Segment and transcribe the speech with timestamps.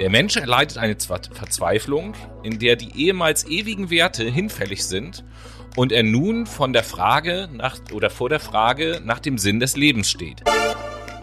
[0.00, 5.26] Der Mensch erleidet eine Verzweiflung, in der die ehemals ewigen Werte hinfällig sind
[5.76, 9.76] und er nun von der Frage nach oder vor der Frage nach dem Sinn des
[9.76, 10.42] Lebens steht.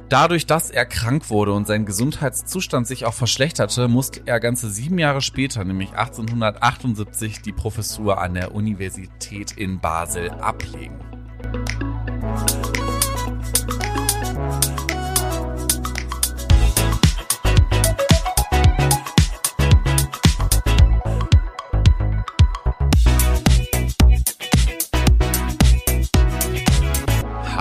[0.10, 5.00] Dadurch, dass er krank wurde und sein Gesundheitszustand sich auch verschlechterte, musste er ganze sieben
[5.00, 11.00] Jahre später, nämlich 1878, die Professur an der Universität in Basel ablegen.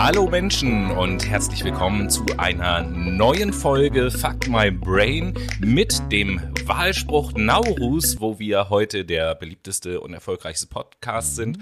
[0.06, 7.32] Hallo Menschen und herzlich willkommen zu einer neuen Folge Fuck My Brain mit dem Wahlspruch
[7.34, 11.58] Naurus, wo wir heute der beliebteste und erfolgreichste Podcast sind.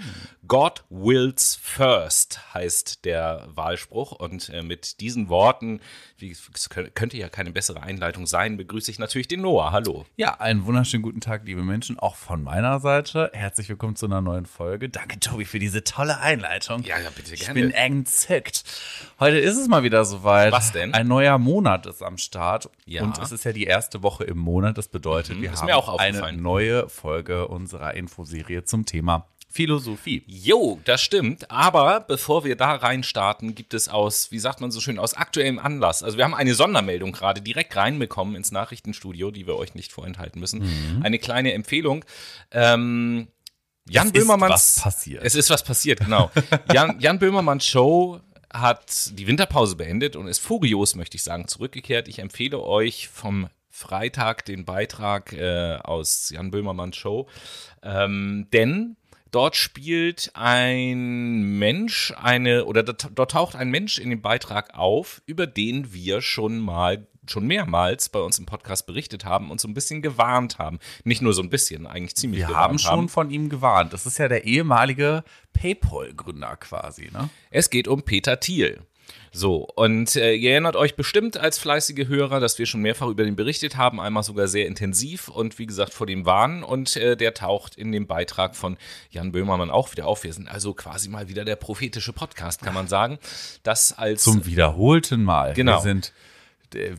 [0.47, 5.79] God wills first heißt der Wahlspruch und äh, mit diesen Worten,
[6.19, 9.71] wie es könnte ja keine bessere Einleitung sein, begrüße ich natürlich den Noah.
[9.71, 10.05] Hallo.
[10.17, 13.31] Ja, einen wunderschönen guten Tag, liebe Menschen, auch von meiner Seite.
[13.33, 14.89] Herzlich willkommen zu einer neuen Folge.
[14.89, 16.83] Danke, Tobi, für diese tolle Einleitung.
[16.83, 17.59] Ja, ja, bitte gerne.
[17.59, 17.71] Ich bin
[18.35, 18.63] entzückt.
[19.19, 20.51] Heute ist es mal wieder soweit.
[20.51, 20.93] Was denn?
[20.93, 22.69] Ein neuer Monat ist am Start.
[22.85, 23.03] Ja.
[23.03, 24.77] Und es ist ja die erste Woche im Monat.
[24.77, 30.21] Das bedeutet, Mhm, wir haben eine neue Folge unserer Infoserie zum Thema Philosophie.
[30.27, 31.49] Jo, das stimmt.
[31.49, 35.59] Aber bevor wir da reinstarten, gibt es aus, wie sagt man so schön, aus aktuellem
[35.59, 36.03] Anlass.
[36.03, 40.41] Also wir haben eine Sondermeldung gerade direkt reinbekommen ins Nachrichtenstudio, die wir euch nicht vorenthalten
[40.41, 41.01] müssen.
[41.03, 42.03] Eine kleine Empfehlung.
[42.51, 43.29] Ähm,
[43.87, 44.51] Jan Es ist Böhmermanns.
[44.51, 45.23] was passiert.
[45.23, 46.31] Es ist was passiert, genau.
[46.73, 48.19] Jan, Jan Böhmermanns Show
[48.51, 52.07] hat die Winterpause beendet und ist furios, möchte ich sagen, zurückgekehrt.
[52.07, 57.27] Ich empfehle euch vom Freitag den Beitrag äh, aus Jan Böhmermanns Show,
[57.83, 58.95] ähm, denn
[59.31, 65.45] dort spielt ein Mensch eine oder dort taucht ein Mensch in dem Beitrag auf, über
[65.45, 69.73] den wir schon mal schon mehrmals bei uns im Podcast berichtet haben und so ein
[69.73, 70.79] bisschen gewarnt haben.
[71.03, 73.93] Nicht nur so ein bisschen, eigentlich ziemlich Wir haben schon von ihm gewarnt.
[73.93, 77.29] Das ist ja der ehemalige PayPal-Gründer quasi, ne?
[77.49, 78.81] Es geht um Peter Thiel.
[79.31, 83.25] So, und äh, ihr erinnert euch bestimmt als fleißige Hörer, dass wir schon mehrfach über
[83.25, 86.63] den berichtet haben, einmal sogar sehr intensiv und wie gesagt vor dem Warnen.
[86.63, 88.77] Und äh, der taucht in dem Beitrag von
[89.09, 90.23] Jan Böhmermann auch wieder auf.
[90.23, 93.19] Wir sind also quasi mal wieder der prophetische Podcast, kann man sagen.
[93.63, 95.53] Das als Zum wiederholten Mal.
[95.53, 95.73] Genau.
[95.73, 96.13] Wir sind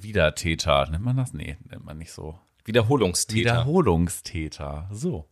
[0.02, 0.88] Wiedertäter.
[0.90, 1.32] Nennt man das?
[1.32, 2.38] Nee, nennt man nicht so.
[2.66, 3.40] Wiederholungstäter.
[3.40, 4.88] Wiederholungstäter.
[4.92, 5.26] So.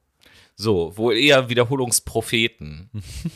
[0.55, 2.91] so, wohl eher Wiederholungspropheten.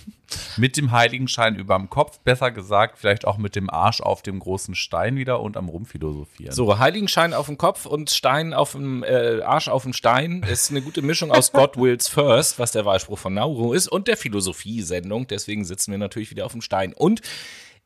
[0.56, 4.74] Mit dem Heiligenschein überm Kopf, besser gesagt, vielleicht auch mit dem Arsch auf dem großen
[4.74, 6.54] Stein wieder und am Rumphilosophieren.
[6.54, 10.70] So, Heiligenschein auf dem Kopf und Stein auf dem äh, Arsch auf dem Stein ist
[10.70, 14.18] eine gute Mischung aus God Wills First, was der Wahlspruch von Nauru ist, und der
[14.18, 15.26] Philosophie-Sendung.
[15.26, 16.92] Deswegen sitzen wir natürlich wieder auf dem Stein.
[16.92, 17.22] Und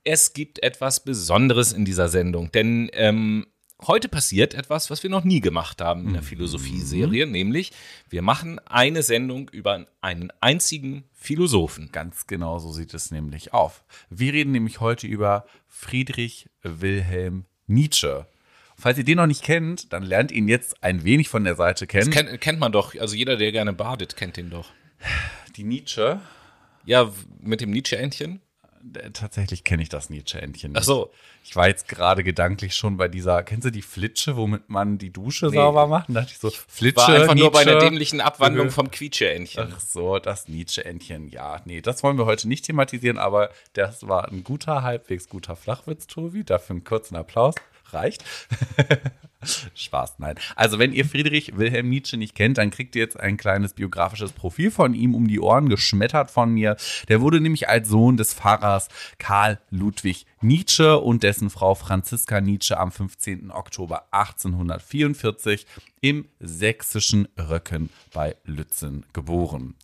[0.05, 3.47] es gibt etwas Besonderes in dieser Sendung, denn ähm,
[3.87, 7.73] heute passiert etwas, was wir noch nie gemacht haben in der Philosophie-Serie, nämlich
[8.09, 11.91] wir machen eine Sendung über einen einzigen Philosophen.
[11.93, 13.85] Ganz genau so sieht es nämlich auf.
[14.11, 18.27] Wir reden nämlich heute über Friedrich Wilhelm Nietzsche.
[18.77, 21.87] Falls ihr den noch nicht kennt, dann lernt ihn jetzt ein wenig von der Seite
[21.87, 22.11] kennen.
[22.11, 24.71] Kennt, kennt man doch, also jeder, der gerne badet, kennt den doch.
[25.57, 26.21] Die Nietzsche.
[26.85, 28.41] Ja, mit dem Nietzsche-Entchen?
[29.13, 30.73] Tatsächlich kenne ich das Nietzsche-Entchen.
[30.75, 30.87] Ach nicht.
[30.87, 31.13] so.
[31.45, 35.11] Ich war jetzt gerade gedanklich schon bei dieser, kennst du die Flitsche, womit man die
[35.13, 35.57] Dusche Nee.
[35.57, 36.09] sauber macht?
[36.09, 37.87] Und dachte ich so, Flitsche, War einfach nur bei einer Nietzsche.
[37.91, 39.73] dämlichen Abwandlung vom Quietsche-Entchen.
[39.77, 41.29] Ach so, das Nietzsche-Entchen.
[41.29, 45.57] Ja, nee, das wollen wir heute nicht thematisieren, aber das war ein guter, halbwegs guter
[45.57, 46.45] Flachwitz, Tobi.
[46.45, 47.55] Dafür einen kurzen Applaus.
[47.91, 48.25] Reicht.
[49.75, 50.37] Spaß, nein.
[50.57, 54.33] Also, wenn ihr Friedrich Wilhelm Nietzsche nicht kennt, dann kriegt ihr jetzt ein kleines biografisches
[54.33, 56.77] Profil von ihm um die Ohren geschmettert von mir.
[57.09, 58.89] Der wurde nämlich als Sohn des Pfarrers
[59.19, 63.51] Karl Ludwig Nietzsche und dessen Frau Franziska Nietzsche am 15.
[63.51, 65.67] Oktober 1844
[66.01, 69.75] im sächsischen Röcken bei Lützen geboren.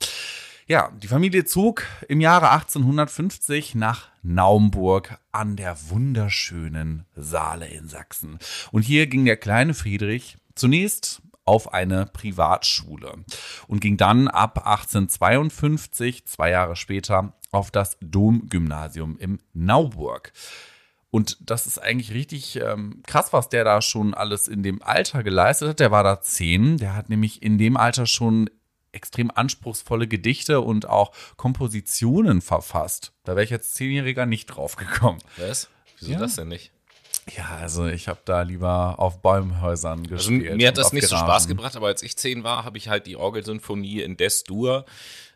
[0.66, 8.38] Ja, die Familie zog im Jahre 1850 nach Naumburg an der wunderschönen Saale in Sachsen.
[8.70, 13.24] Und hier ging der kleine Friedrich zunächst auf eine Privatschule
[13.68, 20.32] und ging dann ab 1852, zwei Jahre später, auf das Domgymnasium in Nauburg.
[21.10, 25.22] Und das ist eigentlich richtig ähm, krass, was der da schon alles in dem Alter
[25.22, 25.80] geleistet hat.
[25.80, 26.76] Der war da zehn.
[26.76, 28.50] Der hat nämlich in dem Alter schon
[28.92, 33.12] extrem anspruchsvolle Gedichte und auch Kompositionen verfasst.
[33.24, 35.18] Da wäre ich als Zehnjähriger nicht drauf gekommen.
[35.36, 35.68] Was?
[35.98, 36.18] Wieso Ja.
[36.18, 36.72] das denn nicht?
[37.36, 40.56] Ja, also ich habe da lieber auf Bäumhäusern Also gespielt.
[40.56, 41.16] mir hat das nicht so.
[41.16, 44.86] Spaß gebracht, aber als ich zehn war, habe ich halt die Orgelsinfonie in Des-Dur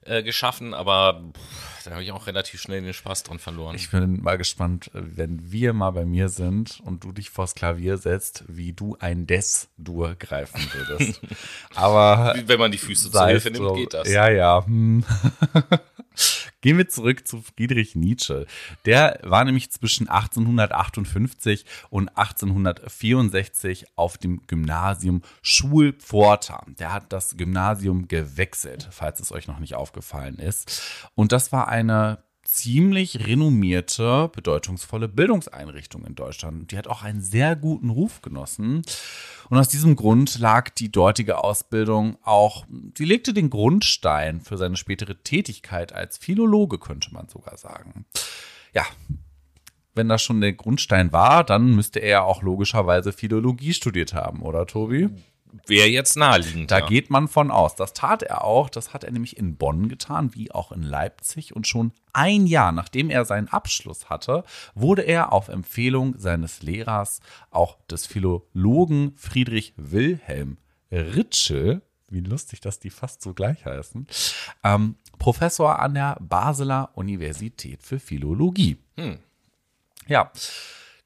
[0.04, 3.74] äh, geschaffen, aber pff, da habe ich auch relativ schnell den Spaß dran verloren.
[3.74, 7.98] Ich bin mal gespannt, wenn wir mal bei mir sind und du dich vors Klavier
[7.98, 11.20] setzt, wie du ein Des-Dur greifen würdest.
[11.74, 13.76] Aber Wenn man die Füße zur sei Hilfe nimmt, drum.
[13.76, 14.08] geht das.
[14.08, 14.64] Ja, ja.
[14.64, 15.04] hm.
[16.62, 18.46] Gehen wir zurück zu Friedrich Nietzsche.
[18.86, 26.64] Der war nämlich zwischen 1858 und 1864 auf dem Gymnasium Schulpforta.
[26.78, 31.10] Der hat das Gymnasium gewechselt, falls es euch noch nicht aufgefallen ist.
[31.14, 36.70] Und das war eine ziemlich renommierte, bedeutungsvolle Bildungseinrichtung in Deutschland.
[36.70, 38.82] Die hat auch einen sehr guten Ruf genossen.
[39.48, 42.66] Und aus diesem Grund lag die dortige Ausbildung auch,
[42.96, 48.06] sie legte den Grundstein für seine spätere Tätigkeit als Philologe, könnte man sogar sagen.
[48.74, 48.84] Ja,
[49.94, 54.42] wenn das schon der Grundstein war, dann müsste er ja auch logischerweise Philologie studiert haben,
[54.42, 55.10] oder Tobi?
[55.66, 56.70] Wäre jetzt naheliegend.
[56.70, 56.86] Da ja.
[56.86, 57.74] geht man von aus.
[57.74, 58.70] Das tat er auch.
[58.70, 61.54] Das hat er nämlich in Bonn getan, wie auch in Leipzig.
[61.54, 64.44] Und schon ein Jahr nachdem er seinen Abschluss hatte,
[64.74, 67.20] wurde er auf Empfehlung seines Lehrers,
[67.50, 70.58] auch des Philologen Friedrich Wilhelm
[70.90, 74.06] Ritschel, wie lustig, dass die fast so gleich heißen,
[74.64, 78.76] ähm, Professor an der Basler Universität für Philologie.
[80.06, 80.30] Ja.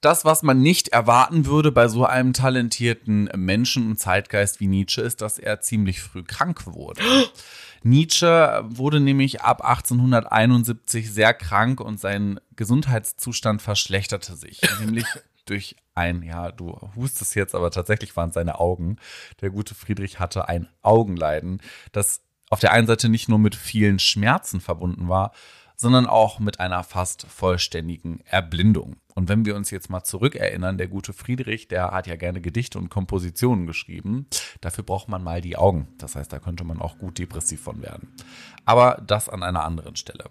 [0.07, 5.01] Das, was man nicht erwarten würde bei so einem talentierten Menschen und Zeitgeist wie Nietzsche,
[5.01, 7.03] ist, dass er ziemlich früh krank wurde.
[7.83, 14.61] Nietzsche wurde nämlich ab 1871 sehr krank und sein Gesundheitszustand verschlechterte sich.
[14.81, 15.07] nämlich
[15.45, 18.99] durch ein, ja, du hustest jetzt, aber tatsächlich waren es seine Augen.
[19.41, 21.61] Der gute Friedrich hatte ein Augenleiden,
[21.91, 25.33] das auf der einen Seite nicht nur mit vielen Schmerzen verbunden war,
[25.77, 28.97] sondern auch mit einer fast vollständigen Erblindung.
[29.15, 32.79] Und wenn wir uns jetzt mal zurückerinnern, der gute Friedrich, der hat ja gerne Gedichte
[32.79, 34.27] und Kompositionen geschrieben.
[34.61, 35.89] Dafür braucht man mal die Augen.
[35.99, 38.15] Das heißt, da könnte man auch gut depressiv von werden.
[38.65, 40.31] Aber das an einer anderen Stelle.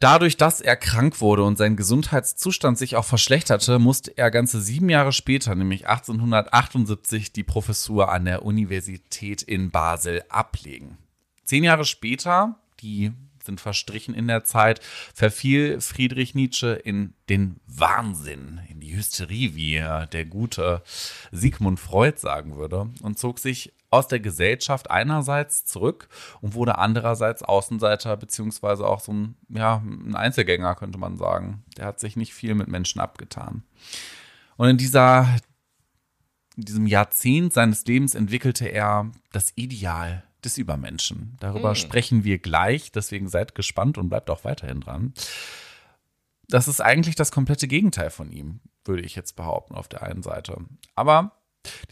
[0.00, 4.88] Dadurch, dass er krank wurde und sein Gesundheitszustand sich auch verschlechterte, musste er ganze sieben
[4.90, 10.98] Jahre später, nämlich 1878, die Professur an der Universität in Basel ablegen.
[11.44, 13.12] Zehn Jahre später, die
[13.48, 14.80] sind verstrichen in der Zeit,
[15.14, 20.82] verfiel Friedrich Nietzsche in den Wahnsinn, in die Hysterie, wie er der gute
[21.32, 26.08] Sigmund Freud sagen würde, und zog sich aus der Gesellschaft einerseits zurück
[26.42, 31.64] und wurde andererseits Außenseiter beziehungsweise auch so ein, ja, ein Einzelgänger, könnte man sagen.
[31.76, 33.62] Der hat sich nicht viel mit Menschen abgetan.
[34.56, 35.26] Und in dieser,
[36.56, 41.36] in diesem Jahrzehnt seines Lebens entwickelte er das Ideal des Übermenschen.
[41.40, 45.14] Darüber sprechen wir gleich, deswegen seid gespannt und bleibt auch weiterhin dran.
[46.48, 50.22] Das ist eigentlich das komplette Gegenteil von ihm, würde ich jetzt behaupten, auf der einen
[50.22, 50.56] Seite.
[50.94, 51.32] Aber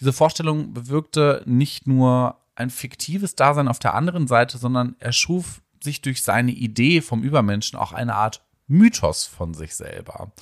[0.00, 5.60] diese Vorstellung bewirkte nicht nur ein fiktives Dasein auf der anderen Seite, sondern er schuf
[5.82, 10.32] sich durch seine Idee vom Übermenschen auch eine Art Mythos von sich selber.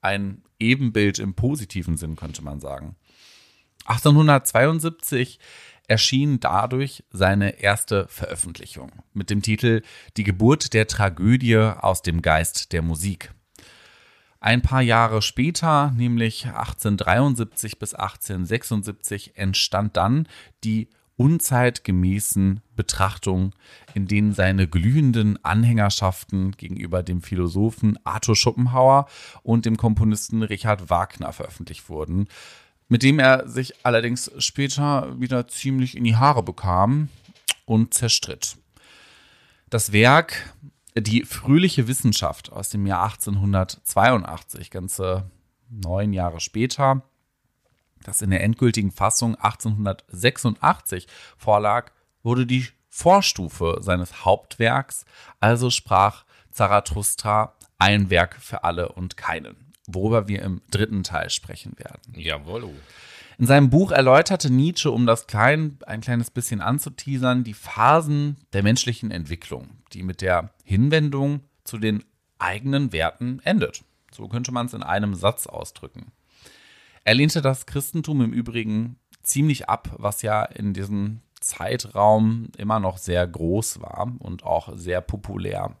[0.00, 2.96] Ein Ebenbild im positiven Sinn, könnte man sagen.
[3.86, 5.38] 1872
[5.90, 9.82] erschien dadurch seine erste Veröffentlichung mit dem Titel
[10.16, 13.32] Die Geburt der Tragödie aus dem Geist der Musik.
[14.38, 20.28] Ein paar Jahre später, nämlich 1873 bis 1876, entstand dann
[20.62, 23.52] die unzeitgemäßen Betrachtungen,
[23.92, 29.06] in denen seine glühenden Anhängerschaften gegenüber dem Philosophen Arthur Schopenhauer
[29.42, 32.28] und dem Komponisten Richard Wagner veröffentlicht wurden,
[32.90, 37.08] mit dem er sich allerdings später wieder ziemlich in die Haare bekam
[37.64, 38.58] und zerstritt.
[39.70, 40.52] Das Werk
[40.96, 45.30] Die fröhliche Wissenschaft aus dem Jahr 1882, ganze
[45.68, 47.02] neun Jahre später,
[48.02, 51.06] das in der endgültigen Fassung 1886
[51.38, 51.92] vorlag,
[52.24, 55.04] wurde die Vorstufe seines Hauptwerks,
[55.38, 61.74] also sprach Zarathustra ein Werk für alle und keinen, worüber wir im dritten Teil sprechen
[61.78, 62.00] werden.
[62.14, 62.70] Jawohl.
[63.38, 68.62] In seinem Buch erläuterte Nietzsche, um das klein, ein kleines bisschen anzuteasern, die Phasen der
[68.62, 72.04] menschlichen Entwicklung, die mit der Hinwendung zu den
[72.38, 73.82] eigenen Werten endet.
[74.12, 76.12] So könnte man es in einem Satz ausdrücken.
[77.04, 82.98] Er lehnte das Christentum im Übrigen ziemlich ab, was ja in diesem Zeitraum immer noch
[82.98, 85.76] sehr groß war und auch sehr populär.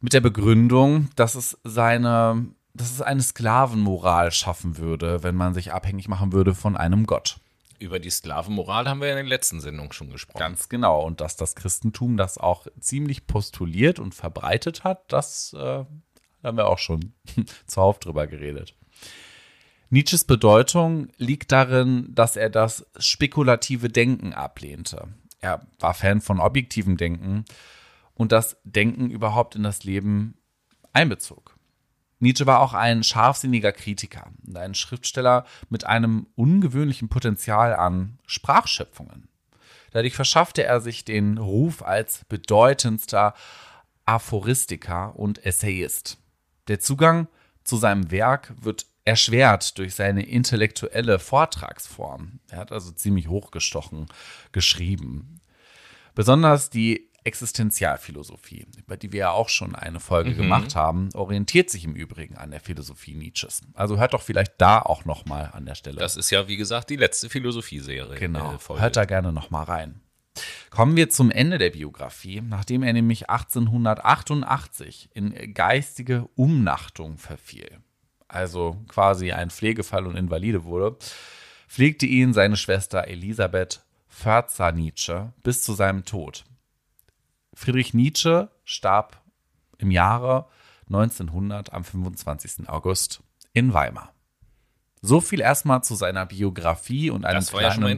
[0.00, 5.72] Mit der Begründung, dass es seine, dass es eine Sklavenmoral schaffen würde, wenn man sich
[5.72, 7.38] abhängig machen würde von einem Gott.
[7.78, 10.38] Über die Sklavenmoral haben wir in der letzten Sendung schon gesprochen.
[10.38, 11.02] Ganz genau.
[11.02, 15.84] Und dass das Christentum das auch ziemlich postuliert und verbreitet hat, das äh,
[16.42, 17.14] haben wir auch schon
[17.66, 18.74] zuhauf drüber geredet.
[19.88, 25.08] Nietzsches Bedeutung liegt darin, dass er das spekulative Denken ablehnte.
[25.40, 27.44] Er war Fan von objektivem Denken
[28.14, 30.36] und das Denken überhaupt in das Leben
[30.92, 31.56] einbezog.
[32.20, 39.28] Nietzsche war auch ein scharfsinniger Kritiker und ein Schriftsteller mit einem ungewöhnlichen Potenzial an Sprachschöpfungen.
[39.90, 43.34] Dadurch verschaffte er sich den Ruf als bedeutendster
[44.04, 46.18] Aphoristiker und Essayist.
[46.68, 47.26] Der Zugang
[47.64, 52.40] zu seinem Werk wird erschwert durch seine intellektuelle Vortragsform.
[52.50, 54.06] Er hat also ziemlich hochgestochen
[54.52, 55.40] geschrieben.
[56.14, 60.36] Besonders die Existenzialphilosophie, über die wir ja auch schon eine Folge mhm.
[60.36, 63.62] gemacht haben, orientiert sich im Übrigen an der Philosophie Nietzsches.
[63.74, 65.96] Also hört doch vielleicht da auch noch mal an der Stelle.
[65.96, 68.18] Das ist ja wie gesagt die letzte Philosophieserie.
[68.18, 68.54] Genau.
[68.54, 70.00] Äh, hört da gerne noch mal rein.
[70.70, 77.78] Kommen wir zum Ende der Biografie, nachdem er nämlich 1888 in geistige Umnachtung verfiel.
[78.28, 80.96] Also quasi ein Pflegefall und Invalide wurde,
[81.68, 86.44] pflegte ihn seine Schwester Elisabeth Förzer Nietzsche bis zu seinem Tod.
[87.54, 89.22] Friedrich Nietzsche starb
[89.78, 90.46] im Jahre
[90.86, 92.68] 1900 am 25.
[92.68, 94.12] August in Weimar.
[95.02, 97.88] So viel erstmal zu seiner Biografie und einem kleinen ja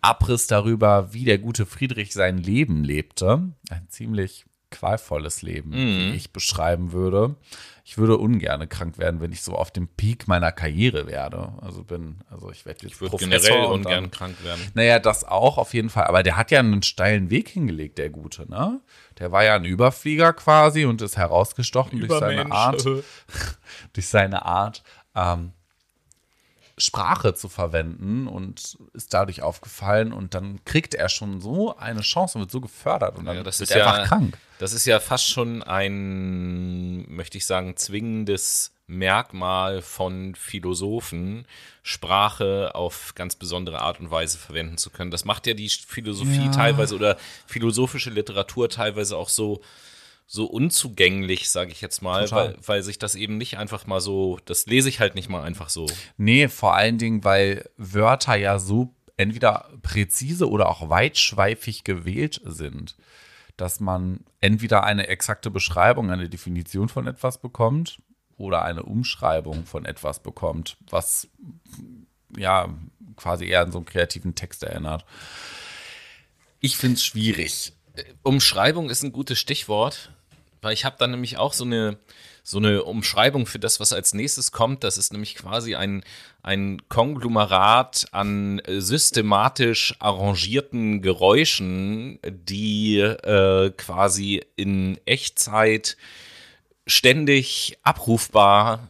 [0.00, 3.52] Abriss darüber, wie der gute Friedrich sein Leben lebte.
[3.68, 6.12] Ein ziemlich qualvolles Leben, mhm.
[6.12, 7.36] wie ich beschreiben würde.
[7.84, 11.52] Ich würde ungern krank werden, wenn ich so auf dem Peak meiner Karriere werde.
[11.62, 14.60] Also bin, also ich werde jetzt ich würde generell ungern dann, krank werden.
[14.74, 16.04] Naja, das auch auf jeden Fall.
[16.04, 18.80] Aber der hat ja einen steilen Weg hingelegt, der Gute, ne?
[19.18, 22.84] Der war ja ein Überflieger quasi und ist herausgestochen durch seine Art,
[23.94, 24.82] durch seine Art,
[25.14, 25.52] ähm,
[26.78, 32.38] Sprache zu verwenden und ist dadurch aufgefallen und dann kriegt er schon so eine Chance
[32.38, 34.38] und wird so gefördert und dann ja, das ist er einfach krank.
[34.58, 41.46] Das ist ja fast schon ein, möchte ich sagen, zwingendes Merkmal von Philosophen,
[41.82, 45.10] Sprache auf ganz besondere Art und Weise verwenden zu können.
[45.10, 46.50] Das macht ja die Philosophie ja.
[46.50, 49.60] teilweise oder philosophische Literatur teilweise auch so
[50.30, 54.38] so unzugänglich, sage ich jetzt mal, weil, weil sich das eben nicht einfach mal so,
[54.44, 55.86] das lese ich halt nicht mal einfach so.
[56.18, 62.94] Nee, vor allen Dingen, weil Wörter ja so entweder präzise oder auch weitschweifig gewählt sind,
[63.56, 67.98] dass man entweder eine exakte Beschreibung, eine Definition von etwas bekommt
[68.36, 71.28] oder eine Umschreibung von etwas bekommt, was
[72.36, 72.68] ja
[73.16, 75.06] quasi eher an so einen kreativen Text erinnert.
[76.60, 77.72] Ich finde es schwierig.
[78.22, 80.12] Umschreibung ist ein gutes Stichwort.
[80.60, 81.98] Weil ich habe dann nämlich auch so eine,
[82.42, 84.84] so eine Umschreibung für das, was als nächstes kommt.
[84.84, 86.02] Das ist nämlich quasi ein,
[86.42, 95.96] ein Konglomerat an systematisch arrangierten Geräuschen, die äh, quasi in Echtzeit
[96.86, 98.88] ständig abrufbar,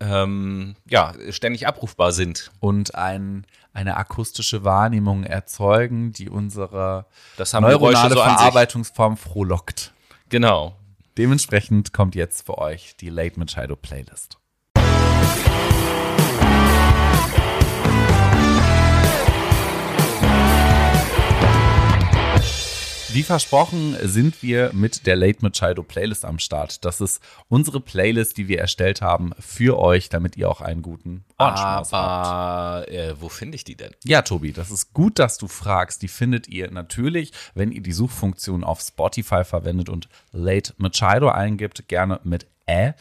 [0.00, 2.50] ähm, ja, ständig abrufbar sind.
[2.60, 9.93] Und ein, eine akustische Wahrnehmung erzeugen, die unsere das neuronale so Verarbeitungsform frohlockt.
[10.34, 10.74] Genau.
[11.16, 14.36] Dementsprechend kommt jetzt für euch die Late Machado Playlist.
[23.14, 26.84] Wie versprochen sind wir mit der Late Machado Playlist am Start.
[26.84, 31.24] Das ist unsere Playlist, die wir erstellt haben für euch, damit ihr auch einen guten
[31.38, 31.94] Ohrenschmaus habt.
[31.94, 33.92] Aber äh, wo finde ich die denn?
[34.02, 36.02] Ja, Tobi, das ist gut, dass du fragst.
[36.02, 41.86] Die findet ihr natürlich, wenn ihr die Suchfunktion auf Spotify verwendet und Late Machado eingibt,
[41.86, 42.94] gerne mit Ä.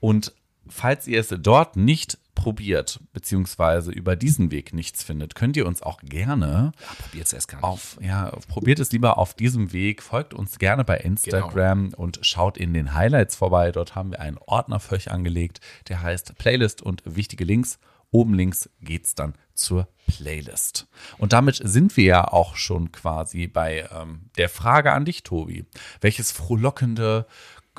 [0.00, 0.32] Und
[0.70, 5.82] falls ihr es dort nicht probiert, beziehungsweise über diesen Weg nichts findet, könnt ihr uns
[5.82, 7.64] auch gerne ja, probiert es erst gar nicht.
[7.64, 11.98] Auf, ja, probiert es lieber auf diesem Weg, folgt uns gerne bei Instagram genau.
[11.98, 13.72] und schaut in den Highlights vorbei.
[13.72, 17.80] Dort haben wir einen Ordner für euch angelegt, der heißt Playlist und wichtige Links.
[18.10, 20.86] Oben links geht es dann zur Playlist.
[21.18, 25.66] Und damit sind wir ja auch schon quasi bei ähm, der Frage an dich, Tobi.
[26.00, 27.26] Welches frohlockende,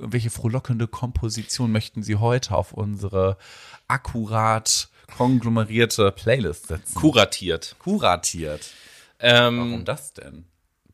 [0.02, 3.38] welche frohlockende Komposition möchten Sie heute auf unsere
[3.88, 6.96] akkurat konglomerierte Playlist setzen?
[6.96, 7.76] Kuratiert.
[7.80, 8.72] Kuratiert.
[9.20, 10.46] Ähm, Warum das denn?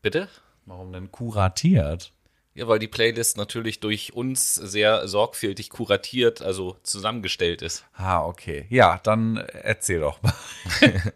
[0.02, 0.28] Bitte?
[0.64, 2.12] Warum denn kuratiert?
[2.56, 7.84] Ja, weil die Playlist natürlich durch uns sehr sorgfältig kuratiert, also zusammengestellt ist.
[7.94, 8.64] Ah, okay.
[8.70, 10.32] Ja, dann erzähl doch mal.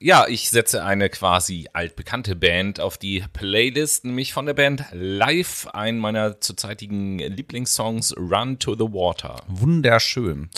[0.00, 5.66] Ja, ich setze eine quasi altbekannte Band auf die Playlist, nämlich von der Band Live,
[5.72, 9.42] einen meiner zurzeitigen Lieblingssongs Run to the Water.
[9.48, 10.50] Wunderschön.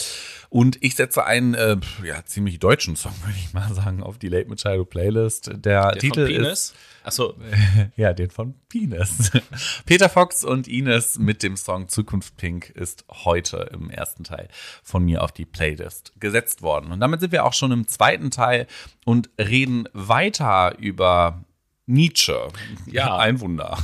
[0.50, 4.28] Und ich setze einen äh, ja, ziemlich deutschen Song, würde ich mal sagen, auf die
[4.28, 5.46] Late Machado Playlist.
[5.54, 6.52] Der, Der Titel Penis?
[6.52, 7.34] ist Achso,
[7.96, 9.30] ja, den von Penis.
[9.86, 14.48] Peter Fox und Ines mit dem Song Zukunft Pink ist heute im ersten Teil
[14.82, 16.92] von mir auf die Playlist gesetzt worden.
[16.92, 18.66] Und damit sind wir auch schon im zweiten Teil
[19.04, 21.44] und reden weiter über
[21.86, 22.48] Nietzsche.
[22.86, 23.16] Ja.
[23.18, 23.78] Ein Wunder.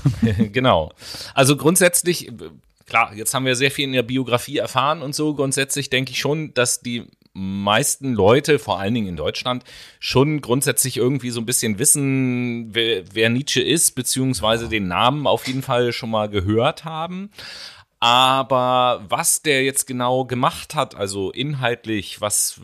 [0.52, 0.92] genau.
[1.34, 2.30] Also grundsätzlich,
[2.86, 5.34] klar, jetzt haben wir sehr viel in der Biografie erfahren und so.
[5.34, 7.06] Grundsätzlich denke ich schon, dass die
[7.36, 9.64] meisten Leute, vor allen Dingen in Deutschland,
[10.00, 15.46] schon grundsätzlich irgendwie so ein bisschen wissen, wer, wer Nietzsche ist, beziehungsweise den Namen auf
[15.46, 17.30] jeden Fall schon mal gehört haben.
[17.98, 22.60] Aber was der jetzt genau gemacht hat, also inhaltlich, was,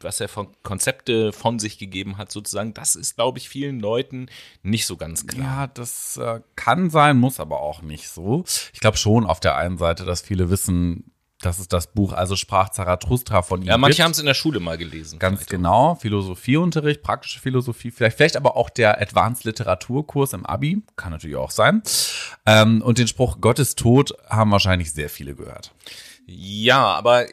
[0.00, 4.26] was er von Konzepte von sich gegeben hat, sozusagen, das ist, glaube ich, vielen Leuten
[4.62, 5.44] nicht so ganz klar.
[5.44, 8.44] Ja, das äh, kann sein, muss aber auch nicht so.
[8.72, 11.11] Ich glaube schon auf der einen Seite, dass viele wissen,
[11.42, 14.34] dass es das Buch Also sprach Zarathustra von ihm Ja, manche haben es in der
[14.34, 15.18] Schule mal gelesen.
[15.18, 15.50] Ganz vielleicht.
[15.50, 21.36] genau, Philosophieunterricht, praktische Philosophie, vielleicht, vielleicht aber auch der Advanced Literaturkurs im Abi, kann natürlich
[21.36, 21.82] auch sein.
[22.46, 25.72] Ähm, und den Spruch Gott ist tot haben wahrscheinlich sehr viele gehört.
[26.26, 27.26] Ja, aber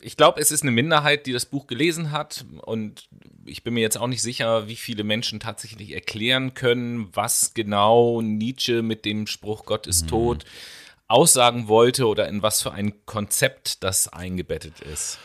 [0.00, 3.08] ich glaube, es ist eine Minderheit, die das Buch gelesen hat und
[3.44, 8.22] ich bin mir jetzt auch nicht sicher, wie viele Menschen tatsächlich erklären können, was genau
[8.22, 10.46] Nietzsche mit dem Spruch Gott ist tot
[11.12, 15.18] aussagen wollte oder in was für ein Konzept das eingebettet ist.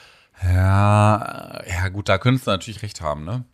[0.44, 3.46] Ja, ja gut, da könntest du natürlich recht haben, ne?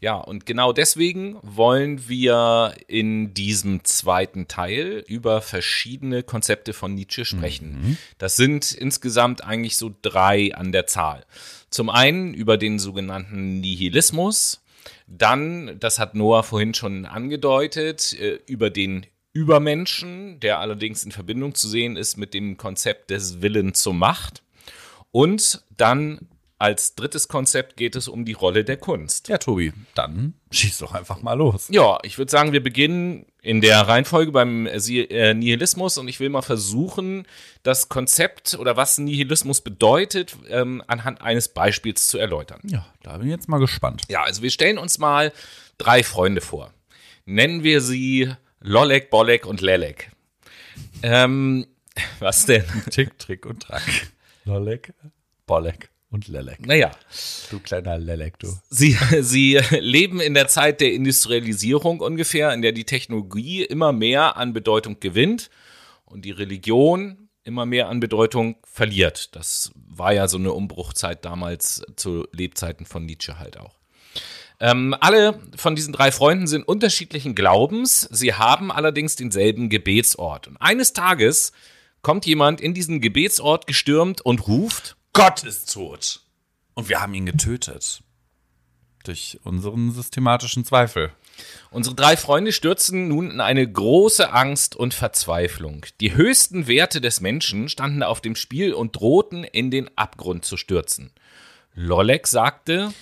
[0.00, 7.24] Ja, und genau deswegen wollen wir in diesem zweiten Teil über verschiedene Konzepte von Nietzsche
[7.24, 7.96] sprechen.
[8.18, 11.24] Das sind insgesamt eigentlich so drei an der Zahl.
[11.70, 14.62] Zum einen über den sogenannten Nihilismus,
[15.06, 21.54] dann, das hat Noah vorhin schon angedeutet, äh, über den Übermenschen, der allerdings in Verbindung
[21.54, 24.42] zu sehen ist mit dem Konzept des Willen zur Macht.
[25.10, 29.28] Und dann als drittes Konzept geht es um die Rolle der Kunst.
[29.28, 31.66] Ja, Tobi, dann schieß doch einfach mal los.
[31.68, 36.30] Ja, ich würde sagen, wir beginnen in der Reihenfolge beim äh, Nihilismus und ich will
[36.30, 37.26] mal versuchen,
[37.64, 42.60] das Konzept oder was Nihilismus bedeutet, ähm, anhand eines Beispiels zu erläutern.
[42.64, 44.02] Ja, da bin ich jetzt mal gespannt.
[44.08, 45.32] Ja, also wir stellen uns mal
[45.76, 46.72] drei Freunde vor.
[47.26, 48.32] Nennen wir sie
[48.66, 50.10] Lollek, Bollek und Lelek.
[51.02, 51.66] Ähm,
[52.18, 52.64] was denn?
[52.90, 53.82] Tick, Trick und Track.
[54.46, 54.94] Lollek,
[55.44, 56.66] Bollek und Lelek.
[56.66, 56.90] Naja,
[57.50, 58.48] Du kleiner Lelek, du.
[58.70, 64.38] Sie, sie leben in der Zeit der Industrialisierung ungefähr, in der die Technologie immer mehr
[64.38, 65.50] an Bedeutung gewinnt
[66.06, 69.36] und die Religion immer mehr an Bedeutung verliert.
[69.36, 73.76] Das war ja so eine Umbruchzeit damals zu Lebzeiten von Nietzsche halt auch.
[74.64, 78.08] Ähm, alle von diesen drei Freunden sind unterschiedlichen Glaubens.
[78.10, 80.48] Sie haben allerdings denselben Gebetsort.
[80.48, 81.52] Und eines Tages
[82.00, 86.22] kommt jemand in diesen Gebetsort gestürmt und ruft, Gott ist tot.
[86.72, 88.02] Und wir haben ihn getötet.
[89.04, 91.12] Durch unseren systematischen Zweifel.
[91.70, 95.84] Unsere drei Freunde stürzen nun in eine große Angst und Verzweiflung.
[96.00, 100.56] Die höchsten Werte des Menschen standen auf dem Spiel und drohten in den Abgrund zu
[100.56, 101.12] stürzen.
[101.74, 102.94] Lollek sagte,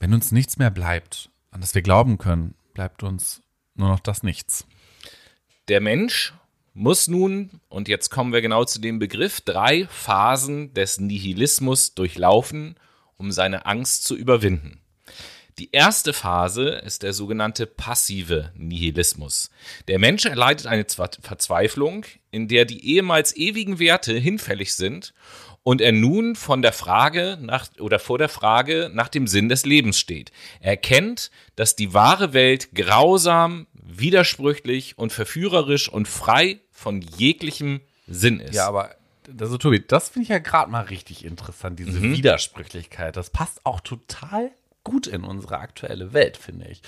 [0.00, 3.42] Wenn uns nichts mehr bleibt, an das wir glauben können, bleibt uns
[3.74, 4.66] nur noch das Nichts.
[5.68, 6.32] der Mensch
[6.72, 12.76] muss nun, und jetzt kommen wir genau zu dem Begriff, drei Phasen des Nihilismus durchlaufen,
[13.18, 14.80] um seine Angst zu überwinden.
[15.58, 19.50] Die erste Phase ist der sogenannte passive Nihilismus.
[19.88, 25.12] Der Mensch erleidet eine Verzweiflung, in der die ehemals ewigen Werte hinfällig sind
[25.62, 29.66] und er nun von der Frage nach oder vor der Frage nach dem Sinn des
[29.66, 30.32] Lebens steht.
[30.60, 38.40] Er erkennt, dass die wahre Welt grausam, widersprüchlich und verführerisch und frei von jeglichem Sinn
[38.40, 38.54] ist.
[38.54, 38.94] Ja, aber
[39.38, 43.16] also Tobi, das finde ich ja gerade mal richtig interessant, diese Widersprüchlichkeit.
[43.16, 44.50] Das passt auch total
[44.82, 46.82] gut in unsere aktuelle Welt, finde ich.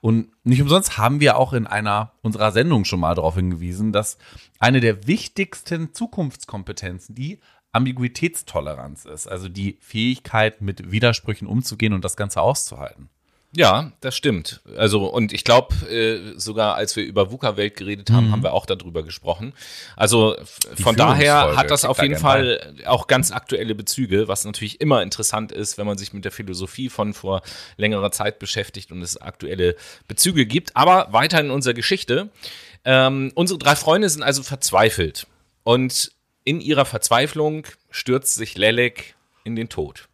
[0.00, 4.16] Und nicht umsonst haben wir auch in einer unserer Sendungen schon mal darauf hingewiesen, dass
[4.58, 7.40] eine der wichtigsten Zukunftskompetenzen die
[7.72, 13.08] Ambiguitätstoleranz ist, also die Fähigkeit, mit Widersprüchen umzugehen und das Ganze auszuhalten.
[13.54, 14.62] Ja, das stimmt.
[14.78, 18.64] Also, und ich glaube, äh, sogar als wir über VUCA-Welt geredet haben, haben wir auch
[18.64, 19.52] darüber gesprochen.
[19.94, 24.80] Also f- von daher hat das auf jeden Fall auch ganz aktuelle Bezüge, was natürlich
[24.80, 27.42] immer interessant ist, wenn man sich mit der Philosophie von vor
[27.76, 29.76] längerer Zeit beschäftigt und es aktuelle
[30.08, 30.74] Bezüge gibt.
[30.74, 32.30] Aber weiter in unserer Geschichte.
[32.86, 35.26] Ähm, unsere drei Freunde sind also verzweifelt.
[35.62, 36.10] Und
[36.44, 40.08] in ihrer Verzweiflung stürzt sich Lelek in den Tod.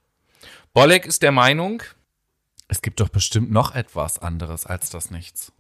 [0.73, 1.83] Bolek ist der Meinung,
[2.69, 5.53] Es gibt doch bestimmt noch etwas anderes als das Nichts.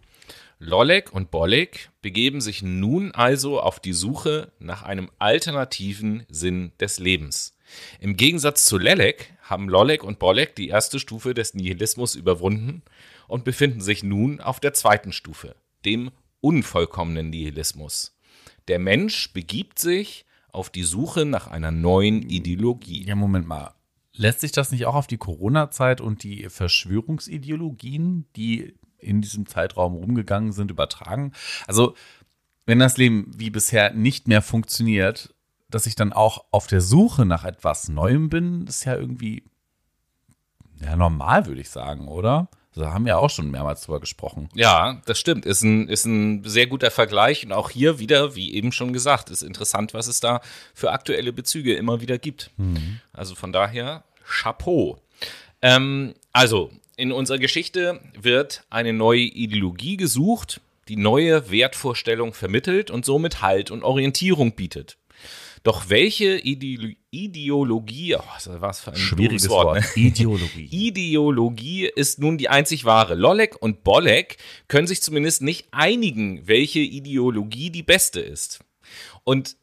[0.58, 6.98] Lollek und Bollek begeben sich nun also auf die Suche nach einem alternativen Sinn des
[6.98, 7.56] Lebens.
[8.00, 12.82] Im Gegensatz zu Lelek haben Lollek und Bollek die erste Stufe des Nihilismus überwunden
[13.28, 15.54] und befinden sich nun auf der zweiten Stufe,
[15.84, 18.18] dem unvollkommenen Nihilismus.
[18.66, 23.04] Der Mensch begibt sich auf die Suche nach einer neuen Ideologie.
[23.04, 23.74] Ja, Moment mal.
[24.12, 29.94] Lässt sich das nicht auch auf die Corona-Zeit und die Verschwörungsideologien, die in diesem Zeitraum
[29.94, 31.32] rumgegangen sind, übertragen?
[31.66, 31.94] Also,
[32.66, 35.34] wenn das Leben wie bisher nicht mehr funktioniert,
[35.70, 39.44] dass ich dann auch auf der Suche nach etwas Neuem bin, ist ja irgendwie
[40.80, 42.48] ja, normal, würde ich sagen, oder?
[42.78, 44.48] Da haben wir auch schon mehrmals drüber gesprochen.
[44.54, 45.44] Ja, das stimmt.
[45.44, 47.44] Ist ein, ist ein sehr guter Vergleich.
[47.44, 50.40] Und auch hier wieder, wie eben schon gesagt, ist interessant, was es da
[50.74, 52.50] für aktuelle Bezüge immer wieder gibt.
[52.56, 53.00] Mhm.
[53.12, 55.00] Also von daher, Chapeau.
[55.60, 63.04] Ähm, also, in unserer Geschichte wird eine neue Ideologie gesucht, die neue Wertvorstellung vermittelt und
[63.04, 64.96] somit Halt und Orientierung bietet.
[65.62, 69.96] Doch welche Ide Ideologie, oh, was für ein schwieriges Wort, Wort.
[69.96, 70.02] Ne?
[70.02, 70.64] Ideologie.
[70.70, 73.14] Ideologie ist nun die einzig wahre.
[73.14, 74.36] Lollek und Bollek
[74.68, 78.60] können sich zumindest nicht einigen, welche Ideologie die beste ist.
[79.24, 79.56] Und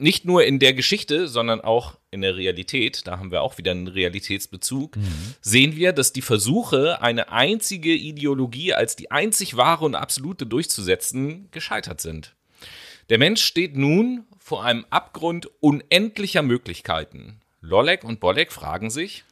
[0.00, 3.70] nicht nur in der Geschichte, sondern auch in der Realität, da haben wir auch wieder
[3.70, 5.34] einen Realitätsbezug, mhm.
[5.40, 11.48] sehen wir, dass die Versuche, eine einzige Ideologie als die einzig wahre und absolute durchzusetzen,
[11.50, 12.34] gescheitert sind.
[13.10, 17.40] Der Mensch steht nun vor einem Abgrund unendlicher Möglichkeiten.
[17.60, 19.22] Lollek und Bollek fragen sich,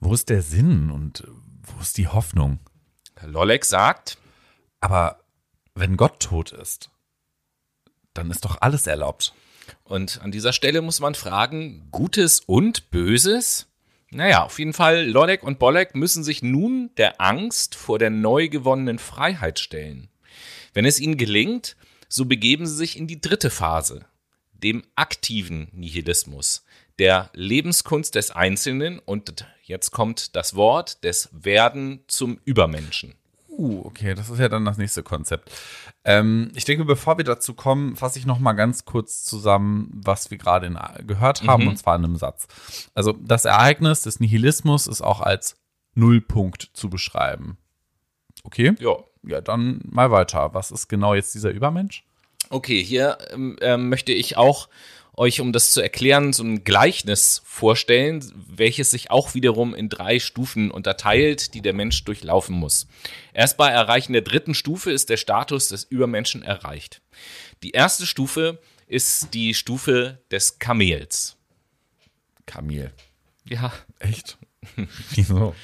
[0.00, 1.24] wo ist der Sinn und
[1.62, 2.58] wo ist die Hoffnung?
[3.22, 4.16] Lollek sagt,
[4.80, 5.20] aber
[5.74, 6.88] wenn Gott tot ist,
[8.14, 9.34] dann ist doch alles erlaubt.
[9.84, 13.68] Und an dieser Stelle muss man fragen, Gutes und Böses?
[14.10, 18.48] Naja, auf jeden Fall, Lollek und Bollek müssen sich nun der Angst vor der neu
[18.48, 20.08] gewonnenen Freiheit stellen.
[20.72, 21.76] Wenn es ihnen gelingt,
[22.08, 24.06] so begeben sie sich in die dritte Phase,
[24.60, 26.64] dem aktiven Nihilismus,
[26.98, 33.14] der Lebenskunst des Einzelnen und jetzt kommt das Wort des Werden zum Übermenschen.
[33.48, 35.50] Uh, okay, das ist ja dann das nächste Konzept.
[36.04, 40.30] Ähm, ich denke, bevor wir dazu kommen, fasse ich noch mal ganz kurz zusammen, was
[40.30, 40.74] wir gerade
[41.06, 41.68] gehört haben, mhm.
[41.70, 42.46] und zwar in einem Satz.
[42.94, 45.56] Also das Ereignis des Nihilismus ist auch als
[45.94, 47.58] Nullpunkt zu beschreiben.
[48.44, 48.74] Okay?
[48.78, 48.96] Ja.
[49.22, 50.54] Ja, dann mal weiter.
[50.54, 52.06] Was ist genau jetzt dieser Übermensch?
[52.48, 54.68] Okay, hier ähm, äh, möchte ich auch
[55.16, 60.18] euch, um das zu erklären, so ein Gleichnis vorstellen, welches sich auch wiederum in drei
[60.18, 62.86] Stufen unterteilt, die der Mensch durchlaufen muss.
[63.34, 67.02] Erst bei Erreichen der dritten Stufe ist der Status des Übermenschen erreicht.
[67.62, 71.36] Die erste Stufe ist die Stufe des Kamels.
[72.46, 72.92] Kamel.
[73.44, 73.72] Ja.
[73.98, 74.38] Echt?
[75.14, 75.54] Wieso?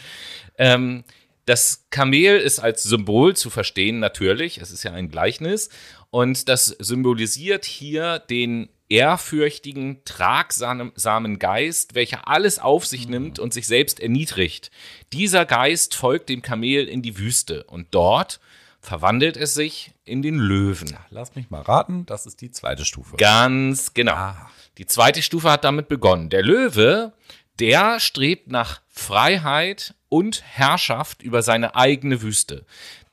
[0.59, 1.05] ähm,
[1.47, 4.59] das Kamel ist als Symbol zu verstehen, natürlich.
[4.59, 5.71] Es ist ja ein Gleichnis.
[6.17, 13.11] Und das symbolisiert hier den ehrfürchtigen, tragsamen Geist, welcher alles auf sich mhm.
[13.11, 14.71] nimmt und sich selbst erniedrigt.
[15.13, 18.41] Dieser Geist folgt dem Kamel in die Wüste und dort
[18.81, 20.97] verwandelt es sich in den Löwen.
[21.11, 23.19] Lass mich mal raten, das ist die zweite Stufe.
[23.19, 24.15] Ganz genau.
[24.15, 24.51] Ah.
[24.79, 26.31] Die zweite Stufe hat damit begonnen.
[26.31, 27.13] Der Löwe,
[27.59, 32.65] der strebt nach Freiheit und Herrschaft über seine eigene Wüste.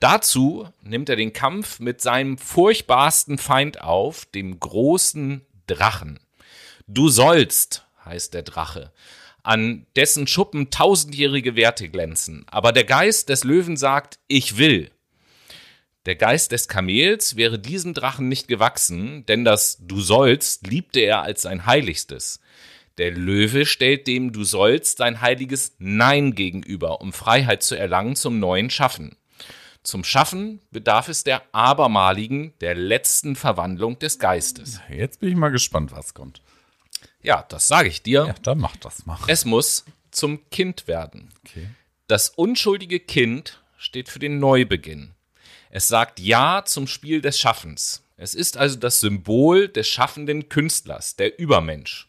[0.04, 6.20] Dazu nimmt er den Kampf mit seinem furchtbarsten Feind auf, dem großen Drachen.
[6.88, 8.92] Du sollst, heißt der Drache,
[9.44, 12.44] an dessen Schuppen tausendjährige Werte glänzen.
[12.52, 14.92] Aber der Geist des Löwen sagt, ich will.
[16.06, 21.22] Der Geist des Kamels wäre diesem Drachen nicht gewachsen, denn das Du sollst liebte er
[21.22, 22.42] als sein Heiligstes.
[22.98, 28.40] Der Löwe stellt dem Du sollst sein heiliges Nein gegenüber, um Freiheit zu erlangen zum
[28.40, 29.16] neuen Schaffen.
[29.84, 34.80] Zum Schaffen bedarf es der abermaligen, der letzten Verwandlung des Geistes.
[34.90, 36.42] Jetzt bin ich mal gespannt, was kommt.
[37.22, 38.26] Ja, das sage ich dir.
[38.28, 39.18] Ja, dann mach das mal.
[39.28, 41.30] Es muss zum Kind werden.
[41.46, 41.68] Okay.
[42.08, 45.12] Das unschuldige Kind steht für den Neubeginn.
[45.70, 48.04] Es sagt Ja zum Spiel des Schaffens.
[48.16, 52.08] Es ist also das Symbol des schaffenden Künstlers, der Übermensch.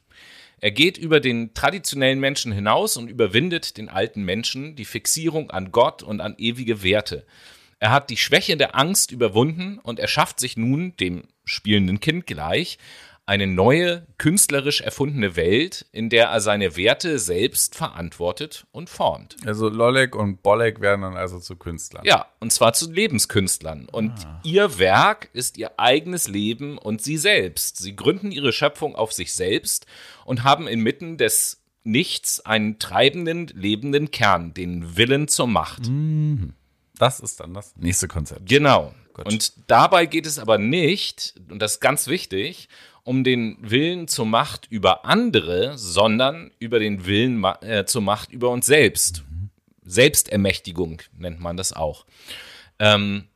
[0.61, 5.73] Er geht über den traditionellen Menschen hinaus und überwindet den alten Menschen die Fixierung an
[5.73, 7.27] Gott und an ewige Werte.
[7.79, 12.79] Er hat die Schwäche der Angst überwunden und erschafft sich nun, dem spielenden Kind gleich,
[13.27, 19.37] eine neue, künstlerisch erfundene Welt, in der er seine Werte selbst verantwortet und formt.
[19.47, 22.05] Also Lollek und Bollek werden dann also zu Künstlern.
[22.05, 23.89] Ja, und zwar zu Lebenskünstlern.
[23.91, 24.41] Und ah.
[24.45, 27.79] ihr Werk ist ihr eigenes Leben und sie selbst.
[27.79, 29.87] Sie gründen ihre Schöpfung auf sich selbst
[30.27, 35.87] und haben inmitten des Nichts einen treibenden, lebenden Kern, den Willen zur Macht.
[36.99, 38.49] Das ist dann das nächste Konzept.
[38.49, 38.95] Genau.
[39.25, 42.69] Und dabei geht es aber nicht, und das ist ganz wichtig,
[43.05, 48.51] um den Willen zur Macht über andere, sondern über den Willen äh, zur Macht über
[48.51, 49.23] uns selbst.
[49.85, 52.07] Selbstermächtigung nennt man das auch.
[52.79, 53.29] Ähm,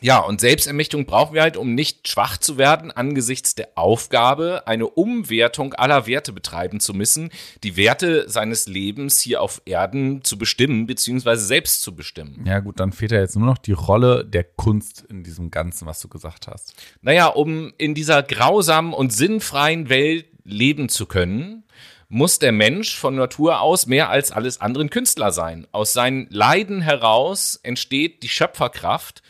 [0.00, 4.86] ja, und Selbstermächtigung brauchen wir halt, um nicht schwach zu werden angesichts der Aufgabe, eine
[4.86, 7.30] Umwertung aller Werte betreiben zu müssen,
[7.62, 12.44] die Werte seines Lebens hier auf Erden zu bestimmen, beziehungsweise selbst zu bestimmen.
[12.46, 15.86] Ja, gut, dann fehlt ja jetzt nur noch die Rolle der Kunst in diesem Ganzen,
[15.86, 16.74] was du gesagt hast.
[17.02, 21.64] Naja, um in dieser grausamen und sinnfreien Welt leben zu können,
[22.08, 25.66] muss der Mensch von Natur aus mehr als alles andere ein Künstler sein.
[25.72, 29.22] Aus seinen Leiden heraus entsteht die Schöpferkraft.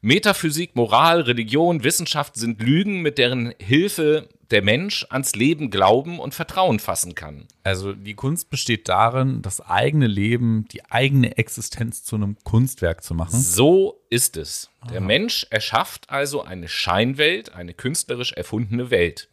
[0.00, 6.34] Metaphysik, Moral, Religion, Wissenschaft sind Lügen, mit deren Hilfe der Mensch ans Leben glauben und
[6.34, 7.48] Vertrauen fassen kann.
[7.64, 13.14] Also die Kunst besteht darin, das eigene Leben, die eigene Existenz zu einem Kunstwerk zu
[13.14, 13.40] machen.
[13.40, 14.70] So ist es.
[14.92, 19.28] Der Mensch erschafft also eine Scheinwelt, eine künstlerisch erfundene Welt.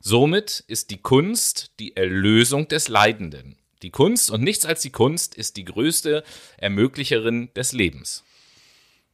[0.00, 3.56] Somit ist die Kunst die Erlösung des Leidenden.
[3.82, 6.24] Die Kunst und nichts als die Kunst ist die größte
[6.56, 8.24] Ermöglicherin des Lebens.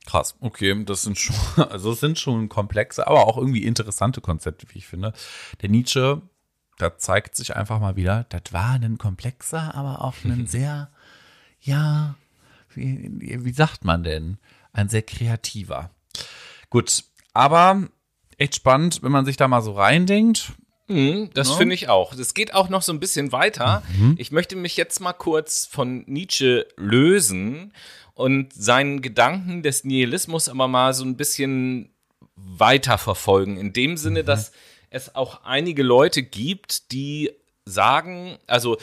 [0.07, 1.37] Krass, okay, das sind schon,
[1.71, 5.13] also das sind schon komplexe, aber auch irgendwie interessante Konzepte, wie ich finde.
[5.61, 6.23] Der Nietzsche,
[6.79, 10.91] da zeigt sich einfach mal wieder, das war ein komplexer, aber auch ein sehr,
[11.61, 12.15] ja,
[12.75, 14.39] wie, wie sagt man denn,
[14.73, 15.91] ein sehr kreativer.
[16.71, 17.89] Gut, aber
[18.39, 20.53] echt spannend, wenn man sich da mal so reindenkt.
[20.91, 22.13] Mhm, das finde ich auch.
[22.13, 23.83] Es geht auch noch so ein bisschen weiter.
[24.17, 27.73] Ich möchte mich jetzt mal kurz von Nietzsche lösen
[28.15, 31.91] und seinen Gedanken des Nihilismus aber mal so ein bisschen
[32.35, 33.57] weiter verfolgen.
[33.57, 34.53] In dem Sinne, dass
[34.91, 37.31] es auch einige Leute gibt, die
[37.65, 38.77] sagen, also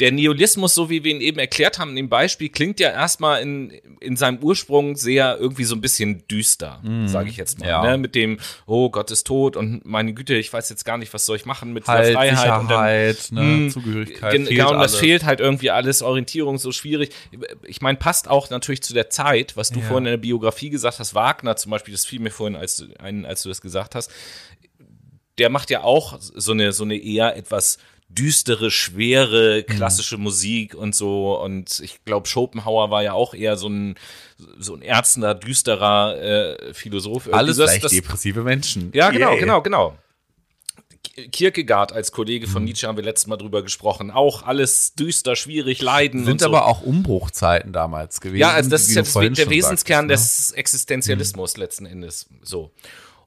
[0.00, 3.42] der Nihilismus, so wie wir ihn eben erklärt haben, in dem Beispiel, klingt ja erstmal
[3.42, 7.68] in, in seinem Ursprung sehr irgendwie so ein bisschen düster, sage ich jetzt mal.
[7.68, 7.82] Ja.
[7.82, 7.98] Ne?
[7.98, 11.26] Mit dem, oh Gott ist tot und meine Güte, ich weiß jetzt gar nicht, was
[11.26, 12.60] soll ich machen mit Halt, Freiheit.
[12.60, 14.32] Und dann, Sicherheit, ne, Hm, Zugehörigkeit.
[14.32, 17.10] Gen- fehlt genau, und das fehlt halt irgendwie alles, Orientierung so schwierig.
[17.66, 19.86] Ich meine, passt auch natürlich zu der Zeit, was du Ja.
[19.86, 22.86] vorhin in der Biografie gesagt hast, Wagner zum Beispiel, das fiel mir vorhin als, du-
[22.98, 24.10] ein, als du das gesagt hast,
[25.38, 27.78] der macht ja auch so eine, so eine eher etwas
[28.12, 31.40] düstere, schwere, klassische Musik und so.
[31.40, 33.94] Und ich glaube, Schopenhauer war ja auch eher so ein,
[34.58, 37.32] so ein ärztender, düsterer äh, Philosoph.
[37.32, 38.90] Alles das- leicht das- depressive Menschen.
[38.94, 39.40] ja, genau, Yay.
[39.40, 39.96] genau, genau.
[41.32, 42.50] Kierkegaard als Kollege Mhm.
[42.50, 44.10] von Nietzsche haben wir letztes Mal drüber gesprochen.
[44.10, 46.46] Auch alles düster, schwierig, Leiden Sind so.
[46.46, 48.40] aber auch Umbruchzeiten damals gewesen.
[48.40, 52.26] ja, also das ist ja das, der Wesenskern sagtest, des Existenzialismus letzten Endes.
[52.42, 52.70] So.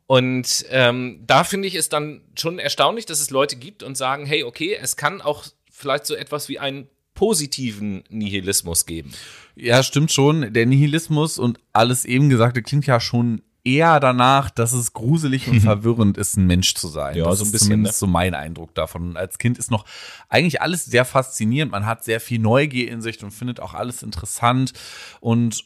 [0.08, 4.26] Und ähm, da finde ich es dann schon erstaunlich, dass es Leute gibt und sagen,
[4.26, 9.14] hey, okay, es kann auch vielleicht so etwas wie einen positiven Nihilismus geben.
[9.56, 10.54] Ja, stimmt schon.
[10.54, 15.60] Der Nihilismus und alles eben Gesagte klingt ja schon eher danach, dass es gruselig und
[15.62, 17.16] verwirrend ist, ein Mensch zu sein.
[17.16, 18.00] Ja, das so ein ist bisschen, zumindest ne?
[18.00, 19.16] so mein Eindruck davon.
[19.16, 19.86] Als Kind ist noch
[20.28, 21.72] eigentlich alles sehr faszinierend.
[21.72, 24.74] Man hat sehr viel Neugier in sich und findet auch alles interessant.
[25.22, 25.66] Und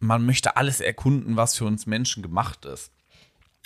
[0.00, 2.92] man möchte alles erkunden, was für uns Menschen gemacht ist.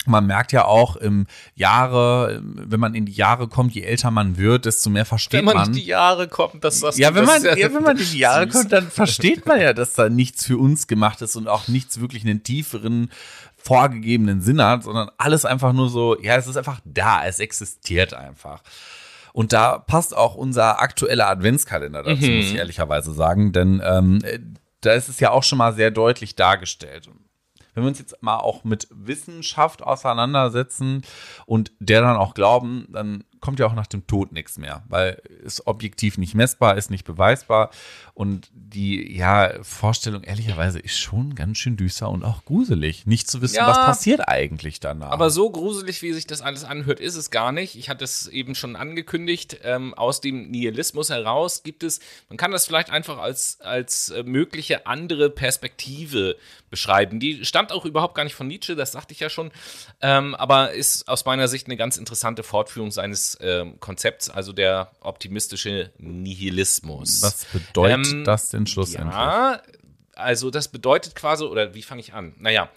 [0.05, 4.37] Man merkt ja auch im Jahre, wenn man in die Jahre kommt, je älter man
[4.37, 5.67] wird, desto mehr versteht Wenn man man.
[5.67, 8.19] in die Jahre kommt, dass das Ja, wenn man, ist ja, wenn man in die
[8.19, 8.53] Jahre süß.
[8.53, 11.99] kommt, dann versteht man ja, dass da nichts für uns gemacht ist und auch nichts
[11.99, 13.11] wirklich einen tieferen,
[13.57, 18.13] vorgegebenen Sinn hat, sondern alles einfach nur so, ja, es ist einfach da, es existiert
[18.13, 18.63] einfach.
[19.33, 24.39] Und da passt auch unser aktueller Adventskalender dazu, muss ich ehrlicherweise sagen, denn ähm, äh,
[24.81, 27.09] da ist es ja auch schon mal sehr deutlich dargestellt.
[27.79, 31.03] Wenn wir uns jetzt mal auch mit Wissenschaft auseinandersetzen
[31.45, 35.21] und der dann auch glauben, dann kommt ja auch nach dem Tod nichts mehr, weil
[35.45, 37.71] es objektiv nicht messbar ist, nicht beweisbar
[38.13, 43.41] und die ja Vorstellung ehrlicherweise ist schon ganz schön düster und auch gruselig, nicht zu
[43.41, 43.67] wissen, Ja.
[43.67, 45.11] was passiert eigentlich danach.
[45.11, 47.75] Aber so gruselig, wie sich das alles anhört, ist es gar nicht.
[47.75, 49.59] Ich hatte es eben schon angekündigt.
[49.63, 51.99] Ähm, aus dem Nihilismus heraus gibt es,
[52.29, 56.35] man kann das vielleicht einfach als, als äh, mögliche andere Perspektive
[56.69, 57.19] beschreiben.
[57.19, 59.51] Die stammt auch überhaupt gar nicht von Nietzsche, das sagte ich ja schon,
[60.01, 64.91] ähm, aber ist aus meiner Sicht eine ganz interessante Fortführung seines ähm, Konzepts, also der
[65.01, 67.21] optimistische Nihilismus.
[67.21, 69.13] was bedeutet Ähm, das denn schlussendlich?
[69.13, 69.61] Ja,
[70.15, 72.33] also das bedeutet quasi, oder wie fange ich an?
[72.37, 72.69] Naja,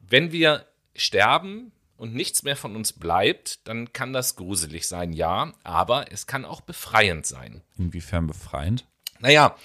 [0.00, 5.52] wenn wir sterben und nichts mehr von uns bleibt, dann kann das gruselig sein, ja,
[5.64, 7.62] aber es kann auch befreiend sein.
[7.76, 8.86] Inwiefern befreiend?
[9.20, 9.56] Naja,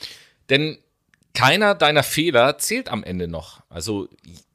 [0.50, 0.78] denn
[1.34, 3.62] keiner deiner Fehler zählt am Ende noch.
[3.70, 4.08] Also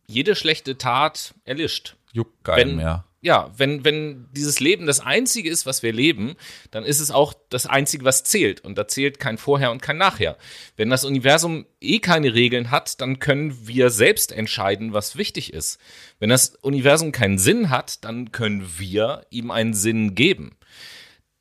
[0.07, 1.97] jede schlechte Tat erlischt.
[2.13, 3.05] Juckt keinen mehr.
[3.21, 6.37] Ja, wenn, wenn dieses Leben das Einzige ist, was wir leben,
[6.71, 8.61] dann ist es auch das Einzige, was zählt.
[8.61, 10.37] Und da zählt kein Vorher und kein Nachher.
[10.77, 15.81] Wenn das Universum eh keine Regeln hat, dann können wir selbst entscheiden, was wichtig ist.
[16.21, 20.57] Wenn das Universum keinen Sinn hat, dann können wir ihm einen Sinn geben.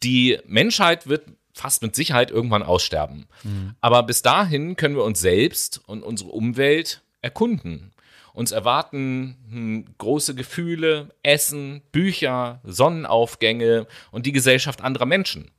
[0.02, 3.28] Die Menschheit wird fast mit Sicherheit irgendwann aussterben.
[3.44, 3.76] Mhm.
[3.82, 7.94] Aber bis dahin können wir uns selbst und unsere Umwelt erkunden.
[8.38, 15.50] Uns erwarten hm, große Gefühle, Essen, Bücher, Sonnenaufgänge und die Gesellschaft anderer Menschen.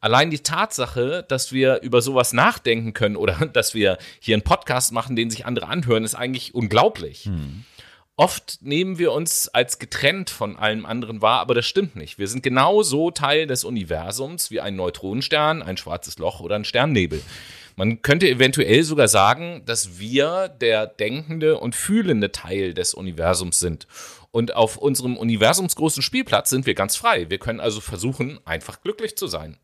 [0.00, 4.92] Allein die Tatsache, dass wir über sowas nachdenken können oder dass wir hier einen Podcast
[4.92, 7.26] machen, den sich andere anhören, ist eigentlich unglaublich.
[7.26, 7.66] Hm.
[8.16, 12.18] Oft nehmen wir uns als getrennt von allem anderen wahr, aber das stimmt nicht.
[12.18, 17.20] Wir sind genauso Teil des Universums wie ein Neutronenstern, ein schwarzes Loch oder ein Sternnebel.
[17.76, 23.86] Man könnte eventuell sogar sagen, dass wir der denkende und fühlende Teil des Universums sind.
[24.30, 27.28] Und auf unserem universumsgroßen Spielplatz sind wir ganz frei.
[27.30, 29.58] Wir können also versuchen, einfach glücklich zu sein.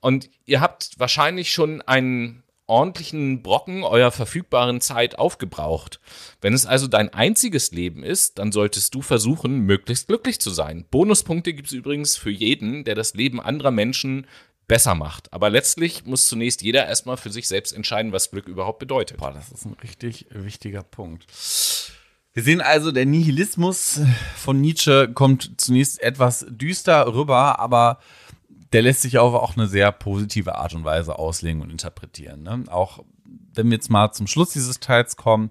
[0.00, 6.00] Und ihr habt wahrscheinlich schon einen ordentlichen Brocken eurer verfügbaren Zeit aufgebraucht.
[6.40, 10.86] Wenn es also dein einziges Leben ist, dann solltest du versuchen, möglichst glücklich zu sein.
[10.90, 14.26] Bonuspunkte gibt es übrigens für jeden, der das Leben anderer Menschen
[14.66, 15.32] besser macht.
[15.32, 19.18] Aber letztlich muss zunächst jeder erstmal für sich selbst entscheiden, was Glück überhaupt bedeutet.
[19.18, 21.26] Boah, das ist ein richtig wichtiger Punkt.
[22.32, 24.00] Wir sehen also, der Nihilismus
[24.36, 28.00] von Nietzsche kommt zunächst etwas düster rüber, aber
[28.72, 32.42] der lässt sich auf auch eine sehr positive Art und Weise auslegen und interpretieren.
[32.42, 32.64] Ne?
[32.68, 33.04] Auch
[33.54, 35.50] wenn wir jetzt mal zum Schluss dieses Teils kommen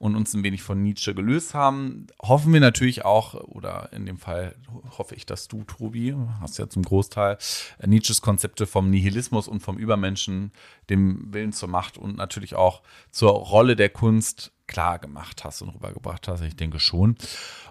[0.00, 4.16] und uns ein wenig von Nietzsche gelöst haben, hoffen wir natürlich auch, oder in dem
[4.16, 4.56] Fall
[4.96, 7.36] hoffe ich, dass du, Tobi, hast ja zum Großteil
[7.84, 10.52] Nietzsches Konzepte vom Nihilismus und vom Übermenschen,
[10.88, 15.68] dem Willen zur Macht und natürlich auch zur Rolle der Kunst klar gemacht hast und
[15.68, 16.40] rübergebracht hast.
[16.42, 17.16] Ich denke schon.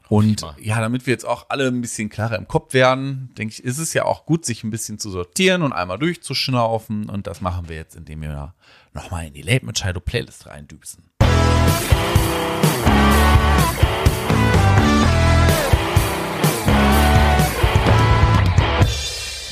[0.08, 3.64] Und ja, damit wir jetzt auch alle ein bisschen klarer im Kopf werden, denke ich,
[3.64, 7.10] ist es ja auch gut, sich ein bisschen zu sortieren und einmal durchzuschnaufen.
[7.10, 8.54] Und das machen wir jetzt, indem wir
[8.94, 11.10] nochmal in die Late Machado Playlist reindüsen.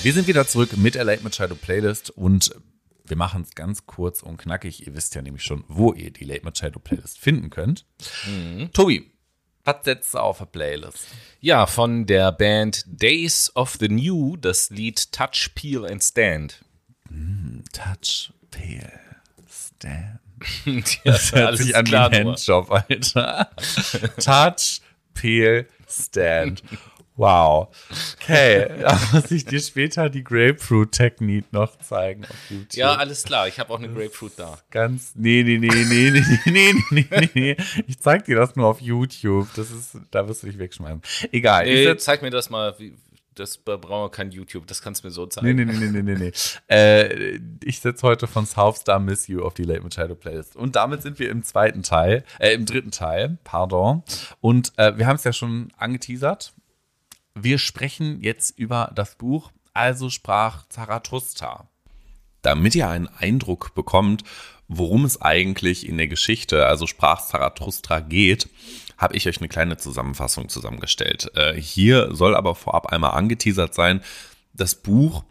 [0.08, 2.56] Wir sind wieder zurück mit der Late Machado Playlist und
[3.04, 4.88] wir machen es ganz kurz und knackig.
[4.88, 7.86] Ihr wisst ja nämlich schon, wo ihr die Late Machado Playlist finden könnt.
[8.26, 8.72] Mhm.
[8.72, 9.12] Tobi,
[9.66, 11.08] was setzt du auf der Playlist?
[11.42, 16.64] Ja, von der Band Days of the New das Lied Touch, Peel and Stand.
[17.10, 18.90] Mm, touch, Peel,
[19.52, 20.22] Stand.
[21.04, 23.50] das hört sich an wie ein Handjob, Alter.
[24.24, 24.80] Touch,
[25.14, 26.64] Peel, Stand.
[27.18, 27.70] Wow.
[28.22, 32.74] Okay, da muss ich dir später die Grapefruit-Technik noch zeigen auf YouTube.
[32.76, 33.48] Ja, alles klar.
[33.48, 34.60] Ich habe auch eine Grapefruit da.
[34.70, 37.58] Ganz, nee, nee, nee, nee, nee, nee, nee, nee, nee.
[37.88, 39.48] Ich zeig dir das nur auf YouTube.
[39.56, 41.02] Das ist, da wirst du dich wegschmeißen.
[41.32, 41.66] Egal.
[41.66, 42.94] Nee, zeig mir das mal, wie,
[43.40, 45.48] das brauchen wir kein YouTube, das kannst du mir so zeigen.
[45.48, 46.32] Nee, nee, nee, nee, nee, nee.
[46.68, 50.56] äh, ich setze heute von Southstar Miss You auf die Late Machado Playlist.
[50.56, 54.04] Und damit sind wir im zweiten Teil, äh, im dritten Teil, pardon.
[54.42, 56.54] Und äh, wir haben es ja schon angeteasert.
[57.40, 61.70] Wir sprechen jetzt über das Buch Also sprach Zarathustra.
[62.42, 64.24] Damit ihr einen Eindruck bekommt,
[64.68, 68.50] worum es eigentlich in der Geschichte, also sprach Zarathustra geht,
[68.98, 71.32] habe ich euch eine kleine Zusammenfassung zusammengestellt.
[71.36, 74.02] Äh, hier soll aber vorab einmal angeteasert sein,
[74.54, 75.24] das Buch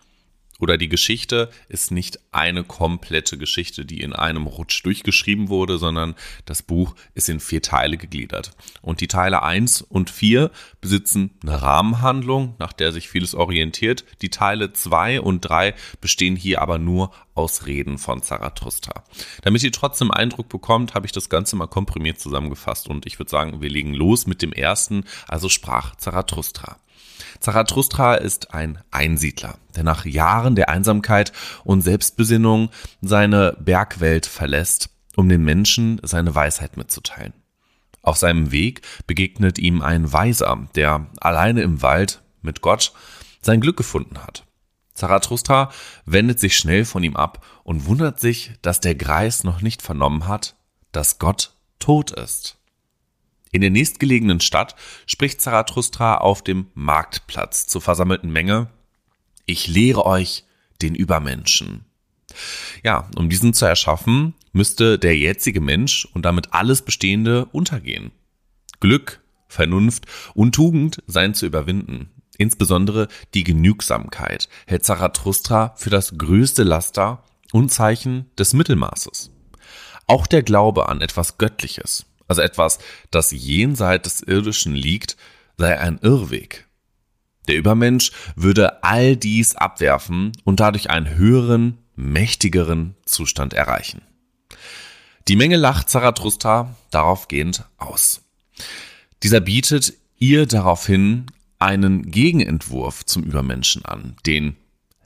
[0.58, 6.14] oder die Geschichte ist nicht eine komplette Geschichte, die in einem Rutsch durchgeschrieben wurde, sondern
[6.44, 8.52] das Buch ist in vier Teile gegliedert.
[8.80, 14.04] Und die Teile eins und vier besitzen eine Rahmenhandlung, nach der sich vieles orientiert.
[14.22, 19.04] Die Teile zwei und drei bestehen hier aber nur aus Reden von Zarathustra.
[19.42, 23.30] Damit ihr trotzdem Eindruck bekommt, habe ich das Ganze mal komprimiert zusammengefasst und ich würde
[23.30, 26.78] sagen, wir legen los mit dem ersten, also sprach Zarathustra.
[27.40, 31.32] Zarathustra ist ein Einsiedler, der nach Jahren der Einsamkeit
[31.64, 37.32] und Selbstbesinnung seine Bergwelt verlässt, um den Menschen seine Weisheit mitzuteilen.
[38.02, 42.92] Auf seinem Weg begegnet ihm ein Weiser, der alleine im Wald mit Gott
[43.42, 44.44] sein Glück gefunden hat.
[44.94, 45.70] Zarathustra
[46.04, 50.26] wendet sich schnell von ihm ab und wundert sich, dass der Greis noch nicht vernommen
[50.26, 50.56] hat,
[50.92, 52.58] dass Gott tot ist.
[53.56, 58.68] In der nächstgelegenen Stadt spricht Zarathustra auf dem Marktplatz zur versammelten Menge.
[59.46, 60.44] Ich lehre euch
[60.82, 61.86] den Übermenschen.
[62.84, 68.10] Ja, um diesen zu erschaffen, müsste der jetzige Mensch und damit alles Bestehende untergehen.
[68.80, 72.10] Glück, Vernunft und Tugend seien zu überwinden.
[72.36, 79.30] Insbesondere die Genügsamkeit hält Zarathustra für das größte Laster und Zeichen des Mittelmaßes.
[80.06, 82.78] Auch der Glaube an etwas Göttliches also etwas,
[83.10, 85.16] das jenseits des Irdischen liegt,
[85.56, 86.66] sei ein Irrweg.
[87.48, 94.02] Der Übermensch würde all dies abwerfen und dadurch einen höheren, mächtigeren Zustand erreichen.
[95.28, 98.22] Die Menge lacht Zarathustra daraufgehend aus.
[99.22, 101.26] Dieser bietet ihr daraufhin
[101.58, 104.56] einen Gegenentwurf zum Übermenschen an, den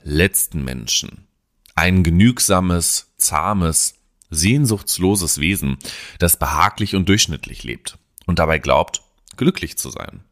[0.03, 1.27] letzten Menschen.
[1.75, 3.95] Ein genügsames, zahmes,
[4.31, 5.77] sehnsuchtsloses Wesen,
[6.19, 9.01] das behaglich und durchschnittlich lebt und dabei glaubt,
[9.37, 10.23] glücklich zu sein.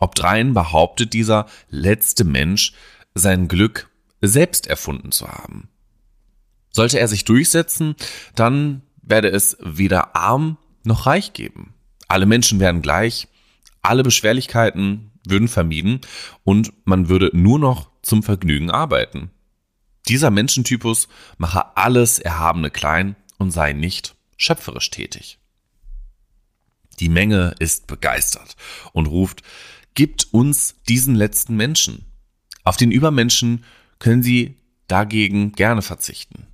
[0.00, 2.72] Obdrein behauptet dieser letzte Mensch,
[3.14, 3.88] sein Glück
[4.20, 5.68] selbst erfunden zu haben.
[6.70, 7.94] Sollte er sich durchsetzen,
[8.34, 11.74] dann werde es weder arm noch reich geben.
[12.08, 13.28] Alle Menschen wären gleich,
[13.82, 16.00] alle Beschwerlichkeiten würden vermieden
[16.42, 19.30] und man würde nur noch zum Vergnügen arbeiten.
[20.08, 25.38] Dieser Menschentypus mache alles Erhabene klein und sei nicht schöpferisch tätig.
[27.00, 28.56] Die Menge ist begeistert
[28.92, 29.42] und ruft,
[29.94, 32.04] gibt uns diesen letzten Menschen.
[32.62, 33.64] Auf den Übermenschen
[33.98, 36.46] können sie dagegen gerne verzichten.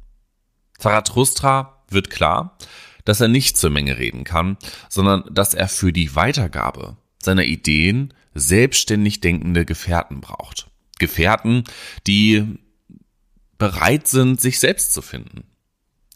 [0.79, 2.57] Zarathustra wird klar,
[3.05, 4.57] dass er nicht zur Menge reden kann,
[4.89, 10.71] sondern dass er für die Weitergabe seiner Ideen selbstständig denkende Gefährten braucht.
[10.99, 11.65] Gefährten,
[12.07, 12.59] die
[13.61, 15.45] bereit sind, sich selbst zu finden.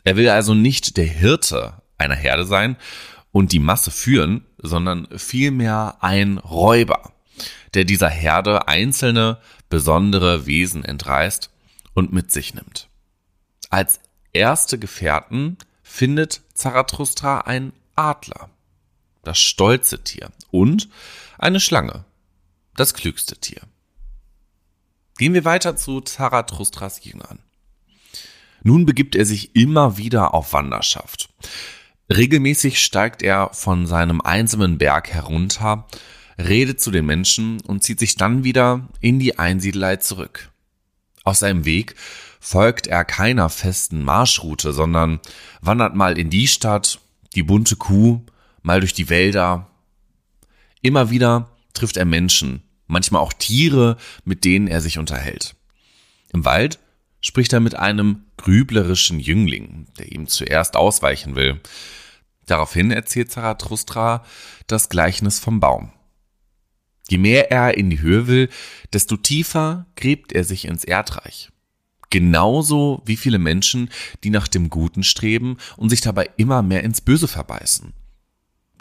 [0.03, 2.77] Er will also nicht der Hirte einer Herde sein
[3.33, 7.13] und die Masse führen, sondern vielmehr ein Räuber,
[7.75, 11.51] der dieser Herde einzelne, besondere Wesen entreißt
[11.93, 12.89] und mit sich nimmt.
[13.69, 14.01] Als
[14.33, 18.49] erste Gefährten findet Zarathustra ein Adler,
[19.23, 20.89] das stolze Tier, und
[21.37, 22.07] eine Schlange,
[22.75, 23.61] das klügste Tier.
[25.17, 27.39] Gehen wir weiter zu Zarathustras Jüngern.
[28.63, 31.29] Nun begibt er sich immer wieder auf Wanderschaft.
[32.13, 35.87] Regelmäßig steigt er von seinem einsamen Berg herunter,
[36.39, 40.51] redet zu den Menschen und zieht sich dann wieder in die Einsiedelei zurück.
[41.23, 41.95] Auf seinem Weg
[42.41, 45.21] folgt er keiner festen Marschroute, sondern
[45.61, 47.01] wandert mal in die Stadt,
[47.35, 48.21] die bunte Kuh,
[48.63, 49.71] mal durch die Wälder.
[50.83, 52.63] Immer wieder trifft er Menschen,
[52.95, 55.55] manchmal auch Tiere, mit denen er sich unterhält.
[56.33, 56.79] Im Wald
[57.21, 61.61] spricht er mit einem grüblerischen Jüngling, der ihm zuerst ausweichen will.
[62.47, 64.25] Daraufhin erzählt Zarathustra
[64.67, 65.93] das Gleichnis vom Baum.
[67.09, 68.49] Je mehr er in die Höhe will,
[68.93, 71.51] desto tiefer gräbt er sich ins Erdreich.
[72.11, 73.91] Genauso wie viele Menschen,
[74.23, 77.93] die nach dem Guten streben und sich dabei immer mehr ins Böse verbeißen.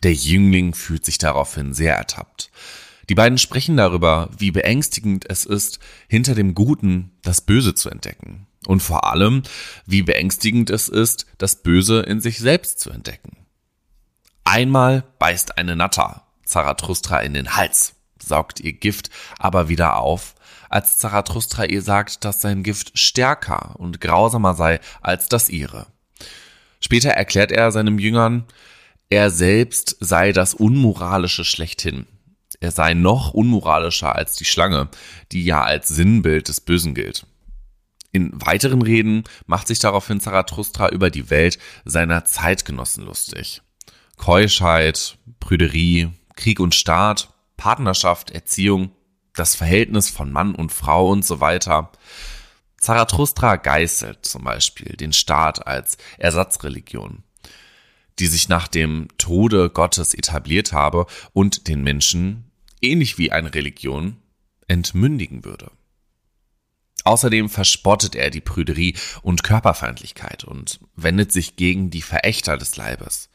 [0.03, 2.51] Der Jüngling fühlt sich daraufhin sehr ertappt.
[3.10, 8.47] Die beiden sprechen darüber, wie beängstigend es ist, hinter dem Guten das Böse zu entdecken.
[8.66, 9.43] Und vor allem,
[9.86, 13.38] wie beängstigend es ist, das Böse in sich selbst zu entdecken.
[14.45, 20.36] Einmal beißt eine Natter Zarathustra in den Hals, saugt ihr Gift aber wieder auf,
[20.70, 25.88] als Zarathustra ihr sagt, dass sein Gift stärker und grausamer sei als das ihre.
[26.80, 28.45] Später erklärt er seinem Jüngern,
[29.10, 32.08] er selbst sei das Unmoralische schlechthin,
[32.64, 34.88] er sei noch unmoralischer als die Schlange,
[35.34, 37.28] die ja als Sinnbild des Bösen gilt.
[38.14, 43.61] In weiteren Reden macht sich daraufhin Zarathustra über die Welt seiner Zeitgenossen lustig.
[44.18, 48.91] Keuschheit, Prüderie, Krieg und Staat, Partnerschaft, Erziehung,
[49.36, 51.91] das Verhältnis von Mann und Frau und so weiter.
[52.78, 57.24] Zarathustra geißelt zum Beispiel den Staat als Ersatzreligion
[58.20, 62.51] die sich nach dem Tode Gottes etabliert habe und den Menschen
[62.84, 64.18] ähnlich wie eine Religion,
[64.68, 65.72] entmündigen würde.
[67.04, 73.30] Außerdem verspottet er die Prüderie und Körperfeindlichkeit und wendet sich gegen die Verächter des Leibes.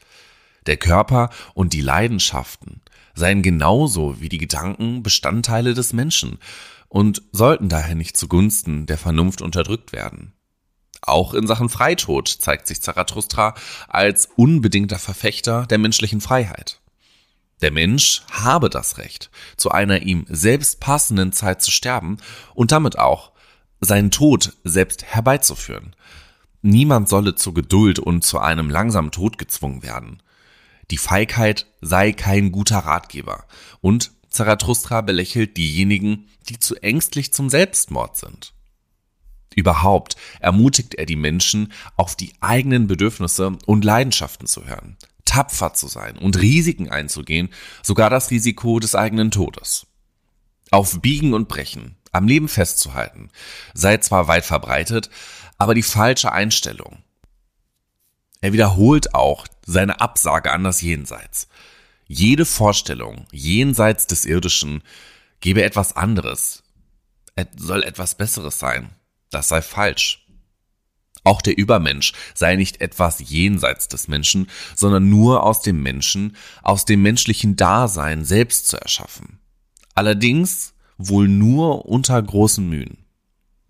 [0.65, 2.81] Der Körper und die Leidenschaften
[3.13, 6.39] seien genauso wie die Gedanken Bestandteile des Menschen
[6.87, 10.33] und sollten daher nicht zugunsten der Vernunft unterdrückt werden.
[11.01, 13.55] Auch in Sachen Freitod zeigt sich Zarathustra
[13.87, 16.81] als unbedingter Verfechter der menschlichen Freiheit.
[17.61, 22.17] Der Mensch habe das Recht, zu einer ihm selbst passenden Zeit zu sterben
[22.53, 23.31] und damit auch
[23.81, 25.95] seinen Tod selbst herbeizuführen.
[26.61, 30.21] Niemand solle zur Geduld und zu einem langsamen Tod gezwungen werden.
[30.91, 33.45] Die Feigheit sei kein guter Ratgeber
[33.81, 38.53] und Zarathustra belächelt diejenigen, die zu ängstlich zum Selbstmord sind.
[39.55, 44.97] Überhaupt ermutigt er die Menschen, auf die eigenen Bedürfnisse und Leidenschaften zu hören
[45.29, 47.49] tapfer zu sein und Risiken einzugehen,
[47.83, 49.85] sogar das Risiko des eigenen Todes.
[50.71, 53.29] Auf Biegen und Brechen, am Leben festzuhalten,
[53.75, 55.09] sei zwar weit verbreitet,
[55.59, 57.03] aber die falsche Einstellung.
[58.41, 61.47] Er wiederholt auch seine Absage an das Jenseits.
[62.07, 64.81] Jede Vorstellung jenseits des Irdischen
[65.41, 66.63] gebe etwas anderes,
[67.55, 68.89] soll etwas Besseres sein.
[69.29, 70.25] Das sei falsch.
[71.23, 76.85] Auch der Übermensch sei nicht etwas jenseits des Menschen, sondern nur aus dem Menschen, aus
[76.85, 79.39] dem menschlichen Dasein selbst zu erschaffen.
[79.95, 83.05] Allerdings wohl nur unter großen Mühen.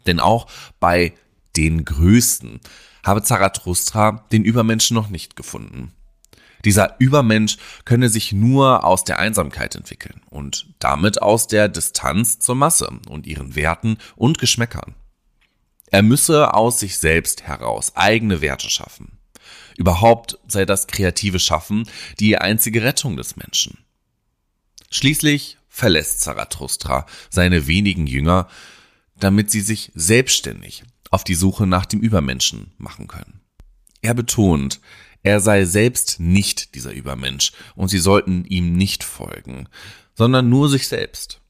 [0.06, 0.48] Denn auch
[0.80, 1.14] bei
[1.56, 2.60] den Größten
[3.06, 5.94] habe Zarathustra den Übermenschen noch nicht gefunden.
[6.66, 12.56] Dieser Übermensch könne sich nur aus der Einsamkeit entwickeln und damit aus der Distanz zur
[12.56, 14.96] Masse und ihren Werten und Geschmäckern.
[15.92, 19.20] Er müsse aus sich selbst heraus eigene Werte schaffen.
[19.78, 23.78] Überhaupt sei das kreative Schaffen die einzige Rettung des Menschen.
[24.92, 28.48] Schließlich verlässt Zarathustra seine wenigen Jünger,
[29.16, 33.42] damit sie sich selbstständig auf die Suche nach dem Übermenschen machen können.
[34.02, 34.82] Er betont,
[35.24, 39.68] er sei selbst nicht dieser Übermensch und sie sollten ihm nicht folgen,
[40.16, 41.42] sondern nur sich selbst.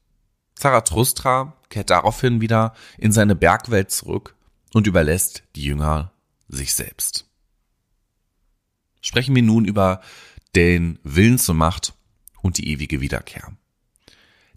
[0.60, 4.34] Zarathustra kehrt daraufhin wieder in seine Bergwelt zurück
[4.74, 6.12] und überlässt die Jünger
[6.48, 7.24] sich selbst.
[9.00, 10.02] Sprechen wir nun über
[10.54, 11.94] den Willen zur Macht
[12.42, 13.56] und die ewige Wiederkehr.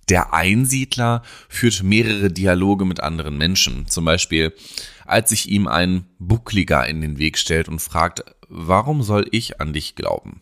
[0.10, 4.54] Der Einsiedler führt mehrere Dialoge mit anderen Menschen, zum Beispiel
[5.06, 9.72] als sich ihm ein Buckliger in den Weg stellt und fragt, warum soll ich an
[9.72, 10.42] dich glauben?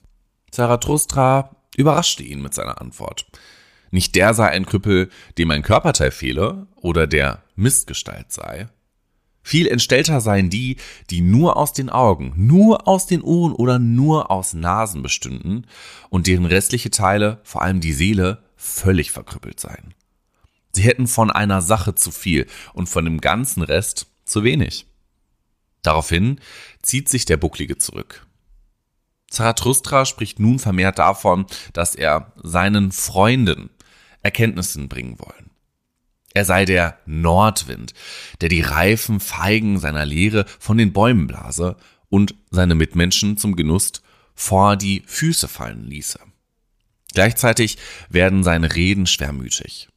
[0.50, 3.28] Zarathustra überraschte ihn mit seiner Antwort.
[3.92, 8.70] Nicht der sei ein Krüppel, dem ein Körperteil fehle oder der Mistgestalt sei.
[9.44, 10.78] Viel entstellter seien die,
[11.10, 15.68] die nur aus den Augen, nur aus den Ohren oder nur aus Nasen bestünden
[16.10, 19.94] und deren restliche Teile, vor allem die Seele, völlig verkrüppelt seien.
[20.74, 24.86] Sie hätten von einer Sache zu viel und von dem ganzen Rest zu wenig.
[25.82, 26.40] Daraufhin
[26.82, 28.26] zieht sich der Bucklige zurück.
[29.30, 33.70] Zarathustra spricht nun vermehrt davon, dass er seinen Freunden
[34.22, 35.52] Erkenntnissen bringen wollen.
[36.34, 37.94] Er sei der Nordwind,
[38.40, 41.76] der die reifen Feigen seiner Lehre von den Bäumen blase
[42.10, 43.92] und seine Mitmenschen zum Genuss
[44.34, 46.20] vor die Füße fallen ließe.
[47.14, 47.78] Gleichzeitig
[48.10, 49.90] werden seine Reden schwermütig.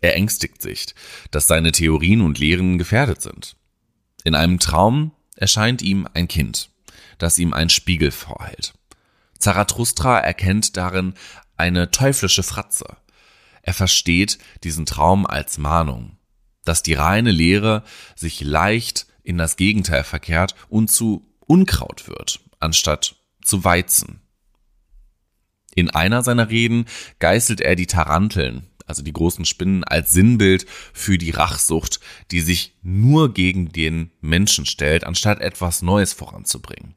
[0.00, 0.94] Er ängstigt sich,
[1.30, 3.56] dass seine Theorien und Lehren gefährdet sind.
[4.24, 6.70] In einem Traum erscheint ihm ein Kind,
[7.18, 8.74] das ihm einen Spiegel vorhält.
[9.38, 11.14] Zarathustra erkennt darin
[11.56, 12.96] eine teuflische Fratze.
[13.68, 16.16] Er versteht diesen Traum als Mahnung,
[16.64, 17.84] dass die reine Lehre
[18.16, 24.22] sich leicht in das Gegenteil verkehrt und zu Unkraut wird, anstatt zu Weizen.
[25.74, 26.86] In einer seiner Reden
[27.18, 30.64] geißelt er die Taranteln, also die großen Spinnen, als Sinnbild
[30.94, 32.00] für die Rachsucht,
[32.30, 36.94] die sich nur gegen den Menschen stellt, anstatt etwas Neues voranzubringen.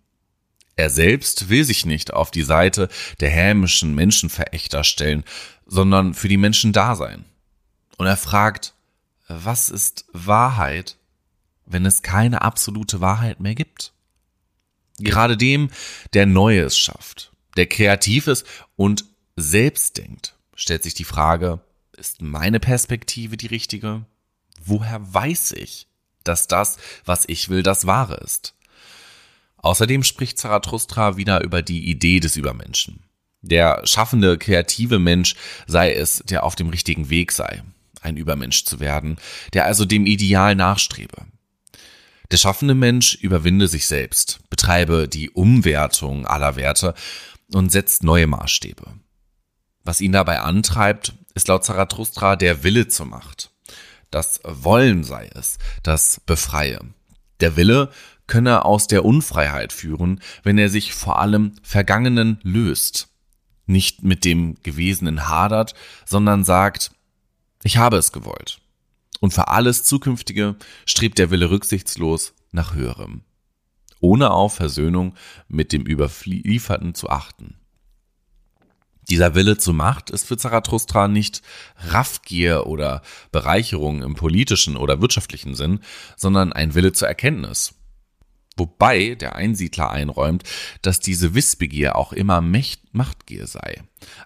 [0.78, 2.88] Er selbst will sich nicht auf die Seite
[3.20, 5.26] der hämischen Menschenverächter stellen,
[5.72, 7.24] sondern für die Menschen da sein.
[7.98, 8.74] Und er fragt,
[9.30, 10.98] was ist Wahrheit,
[11.66, 13.94] wenn es keine absolute Wahrheit mehr gibt?
[15.00, 15.70] Gerade dem,
[16.12, 18.46] der Neues schafft, der kreativ ist
[18.76, 19.06] und
[19.38, 21.62] selbst denkt, stellt sich die Frage,
[21.94, 24.06] ist meine Perspektive die richtige?
[24.62, 25.88] Woher weiß ich,
[26.26, 28.56] dass das, was ich will, das Wahre ist?
[29.56, 33.04] Außerdem spricht Zarathustra wieder über die Idee des Übermenschen.
[33.42, 35.36] Der schaffende, kreative Mensch
[35.68, 37.64] sei es, der auf dem richtigen Weg sei,
[38.02, 39.18] ein Übermensch zu werden,
[39.54, 41.26] der also dem Ideal nachstrebe.
[42.32, 46.94] Der schaffende Mensch überwinde sich selbst, betreibe die Umwertung aller Werte
[47.52, 48.86] und setzt neue Maßstäbe.
[49.84, 53.52] Was ihn dabei antreibt, ist laut Zarathustra der Wille zur Macht.
[54.12, 56.80] Das Wollen sei es, das befreie.
[57.40, 57.90] Der Wille
[58.28, 63.11] könne aus der Unfreiheit führen, wenn er sich vor allem Vergangenen löst,
[63.66, 65.74] nicht mit dem Gewesenen hadert,
[66.06, 66.92] sondern sagt,
[67.64, 68.60] ich habe es gewollt.
[69.20, 70.56] Und für alles Zukünftige
[70.86, 73.22] strebt der Wille rücksichtslos nach Höherem,
[74.00, 75.14] ohne auf Versöhnung
[75.48, 77.56] mit dem Überlieferten zu achten.
[79.10, 81.42] Dieser Wille zur Macht ist für Zarathustra nicht
[81.90, 83.02] Raffgier oder
[83.32, 85.82] Bereicherung im politischen oder wirtschaftlichen Sinn,
[86.16, 87.76] sondern ein Wille zur Erkenntnis.
[88.58, 90.44] Wobei der Einsiedler einräumt,
[90.82, 92.42] dass diese Wissbegier auch immer
[92.92, 93.82] Machtgier sei.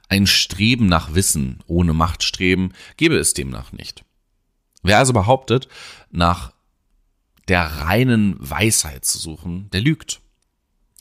[0.09, 4.03] Ein Streben nach Wissen ohne Machtstreben gebe es demnach nicht.
[4.81, 5.67] Wer also behauptet,
[6.11, 6.53] nach
[7.47, 10.21] der reinen Weisheit zu suchen, der lügt.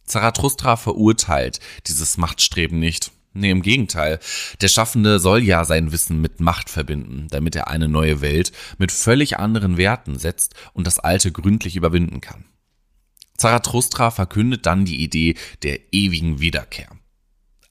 [0.04, 4.20] Zarathustra verurteilt dieses Machtstreben nicht Nee, im Gegenteil.
[4.60, 8.92] Der Schaffende soll ja sein Wissen mit Macht verbinden, damit er eine neue Welt mit
[8.92, 12.44] völlig anderen Werten setzt und das alte gründlich überwinden kann.
[13.36, 16.88] Zarathustra verkündet dann die Idee der ewigen Wiederkehr.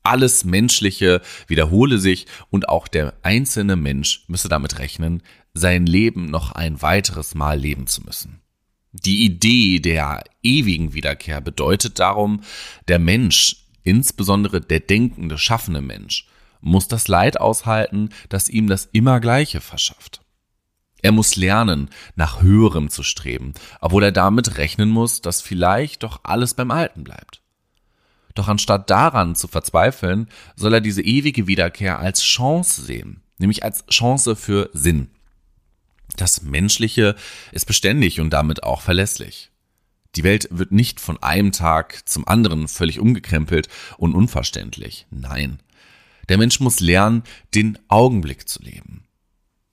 [0.03, 6.51] Alles Menschliche wiederhole sich und auch der einzelne Mensch müsse damit rechnen, sein Leben noch
[6.51, 8.41] ein weiteres Mal leben zu müssen.
[8.91, 12.41] Die Idee der ewigen Wiederkehr bedeutet darum,
[12.89, 16.27] der Mensch, insbesondere der denkende, schaffende Mensch,
[16.59, 20.22] muss das Leid aushalten, das ihm das immer Gleiche verschafft.
[21.03, 26.21] Er muss lernen, nach Höherem zu streben, obwohl er damit rechnen muss, dass vielleicht doch
[26.23, 27.41] alles beim Alten bleibt.
[28.35, 33.85] Doch anstatt daran zu verzweifeln, soll er diese ewige Wiederkehr als Chance sehen, nämlich als
[33.87, 35.09] Chance für Sinn.
[36.15, 37.15] Das Menschliche
[37.51, 39.51] ist beständig und damit auch verlässlich.
[40.15, 45.05] Die Welt wird nicht von einem Tag zum anderen völlig umgekrempelt und unverständlich.
[45.09, 45.59] Nein.
[46.29, 47.23] Der Mensch muss lernen,
[47.53, 49.02] den Augenblick zu leben.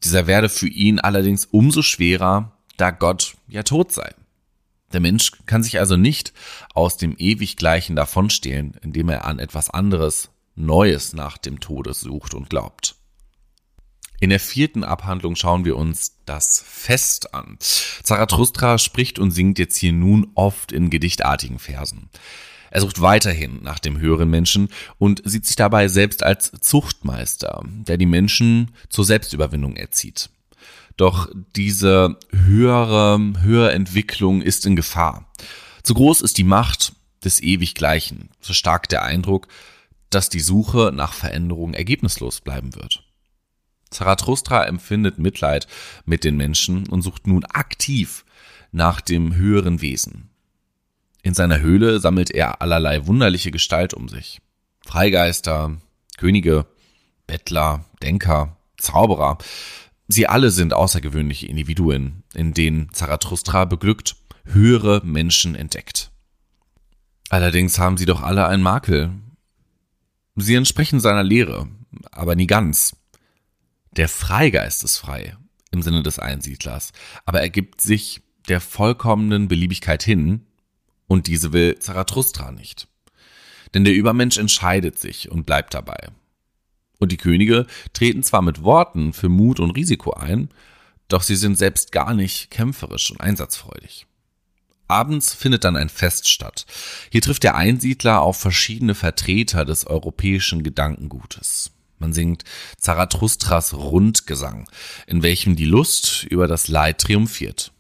[0.03, 4.15] Dieser werde für ihn allerdings umso schwerer, da Gott ja tot sei.
[4.93, 6.33] Der Mensch kann sich also nicht
[6.75, 12.35] aus dem ewig Gleichen davonstehlen, indem er an etwas anderes, Neues nach dem Tode sucht
[12.35, 12.97] und glaubt.
[14.21, 17.57] In der vierten Abhandlung schauen wir uns das Fest an.
[17.59, 22.11] Zarathustra spricht und singt jetzt hier nun oft in gedichtartigen Versen.
[22.71, 24.69] Er sucht weiterhin nach dem höheren Menschen
[24.99, 30.31] und sieht sich dabei selbst als Zuchtmeister, der die Menschen zur Selbstüberwindung erzieht.
[30.97, 35.31] Doch diese höhere, höhere Entwicklung ist in Gefahr.
[35.83, 36.93] Zu groß ist die Macht
[37.25, 39.49] des Ewiggleichen, so stark der Eindruck,
[40.11, 43.05] dass die Suche nach Veränderung ergebnislos bleiben wird.
[43.91, 45.67] Zarathustra empfindet Mitleid
[46.05, 48.25] mit den Menschen und sucht nun aktiv
[48.73, 50.30] nach dem höheren Wesen.
[51.23, 54.41] In seiner Höhle sammelt er allerlei wunderliche Gestalt um sich.
[54.85, 55.77] Freigeister,
[56.17, 56.67] Könige,
[57.27, 59.39] Bettler, Denker, Zauberer,
[60.13, 66.11] Sie alle sind außergewöhnliche Individuen, in denen Zarathustra beglückt höhere Menschen entdeckt.
[67.29, 69.13] Allerdings haben sie doch alle einen Makel.
[70.35, 71.69] Sie entsprechen seiner Lehre,
[72.11, 72.97] aber nie ganz.
[73.93, 75.37] Der Freigeist ist frei
[75.71, 76.91] im Sinne des Einsiedlers,
[77.25, 80.45] aber er gibt sich der vollkommenen Beliebigkeit hin,
[81.11, 82.87] und diese will Zarathustra nicht.
[83.75, 86.09] Denn der Übermensch entscheidet sich und bleibt dabei.
[87.01, 90.51] Und die Könige treten zwar mit Worten für Mut und Risiko ein,
[91.09, 94.07] doch sie sind selbst gar nicht kämpferisch und einsatzfreudig.
[94.87, 96.65] Abends findet dann ein Fest statt.
[97.11, 101.73] Hier trifft der Einsiedler auf verschiedene Vertreter des europäischen Gedankengutes.
[101.99, 102.45] Man singt
[102.79, 104.69] Zarathustras Rundgesang,
[105.09, 107.73] in welchem die Lust über das Leid triumphiert.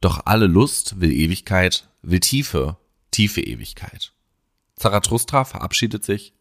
[0.00, 2.76] Doch alle Lust will Ewigkeit, will Tiefe,
[3.10, 4.12] tiefe Ewigkeit.
[4.76, 6.32] Zarathustra verabschiedet sich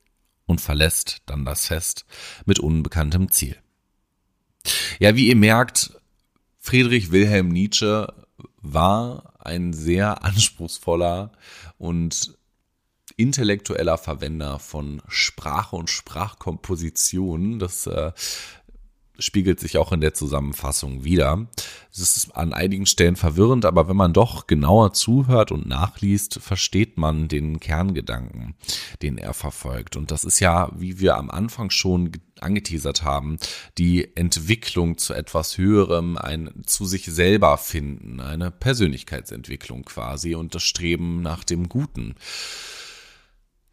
[0.46, 2.06] und verlässt dann das Fest
[2.46, 3.58] mit unbekanntem Ziel.
[5.00, 5.92] Ja, wie ihr merkt,
[6.58, 8.14] Friedrich Wilhelm Nietzsche
[8.62, 11.32] war ein sehr anspruchsvoller
[11.78, 12.38] und
[13.18, 17.60] intellektueller Verwender von Sprache und Sprachkomposition.
[17.60, 18.14] Das äh,
[19.20, 21.48] spiegelt sich auch in der Zusammenfassung wieder.
[21.92, 26.98] Es ist an einigen Stellen verwirrend, aber wenn man doch genauer zuhört und nachliest, versteht
[26.98, 28.56] man den Kerngedanken,
[29.02, 29.96] den er verfolgt.
[29.96, 33.38] Und das ist ja, wie wir am Anfang schon angeteasert haben,
[33.78, 40.64] die Entwicklung zu etwas Höherem, ein zu sich selber finden, eine Persönlichkeitsentwicklung quasi und das
[40.64, 42.16] Streben nach dem Guten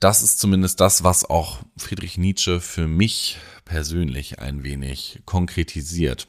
[0.00, 6.26] das ist zumindest das, was auch Friedrich Nietzsche für mich persönlich ein wenig konkretisiert.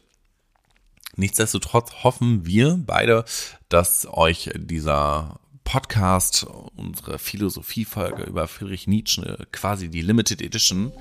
[1.16, 3.26] Nichtsdestotrotz hoffen wir beide,
[3.70, 6.48] dass euch dieser Podcast,
[6.78, 10.94] unsere Philosophiefolge über Friedrich Nietzsche, quasi die Limited Edition,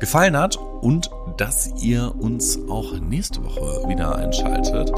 [0.00, 4.90] gefallen hat und dass ihr uns auch nächste Woche wieder einschaltet,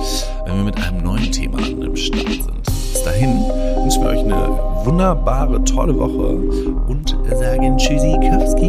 [0.47, 2.80] wenn wir mit einem neuen Thema an dem Start sind.
[2.93, 3.45] Bis dahin
[3.83, 6.39] wünschen wir euch eine wunderbare, tolle Woche
[6.89, 8.69] und sagen Tschüssikowski.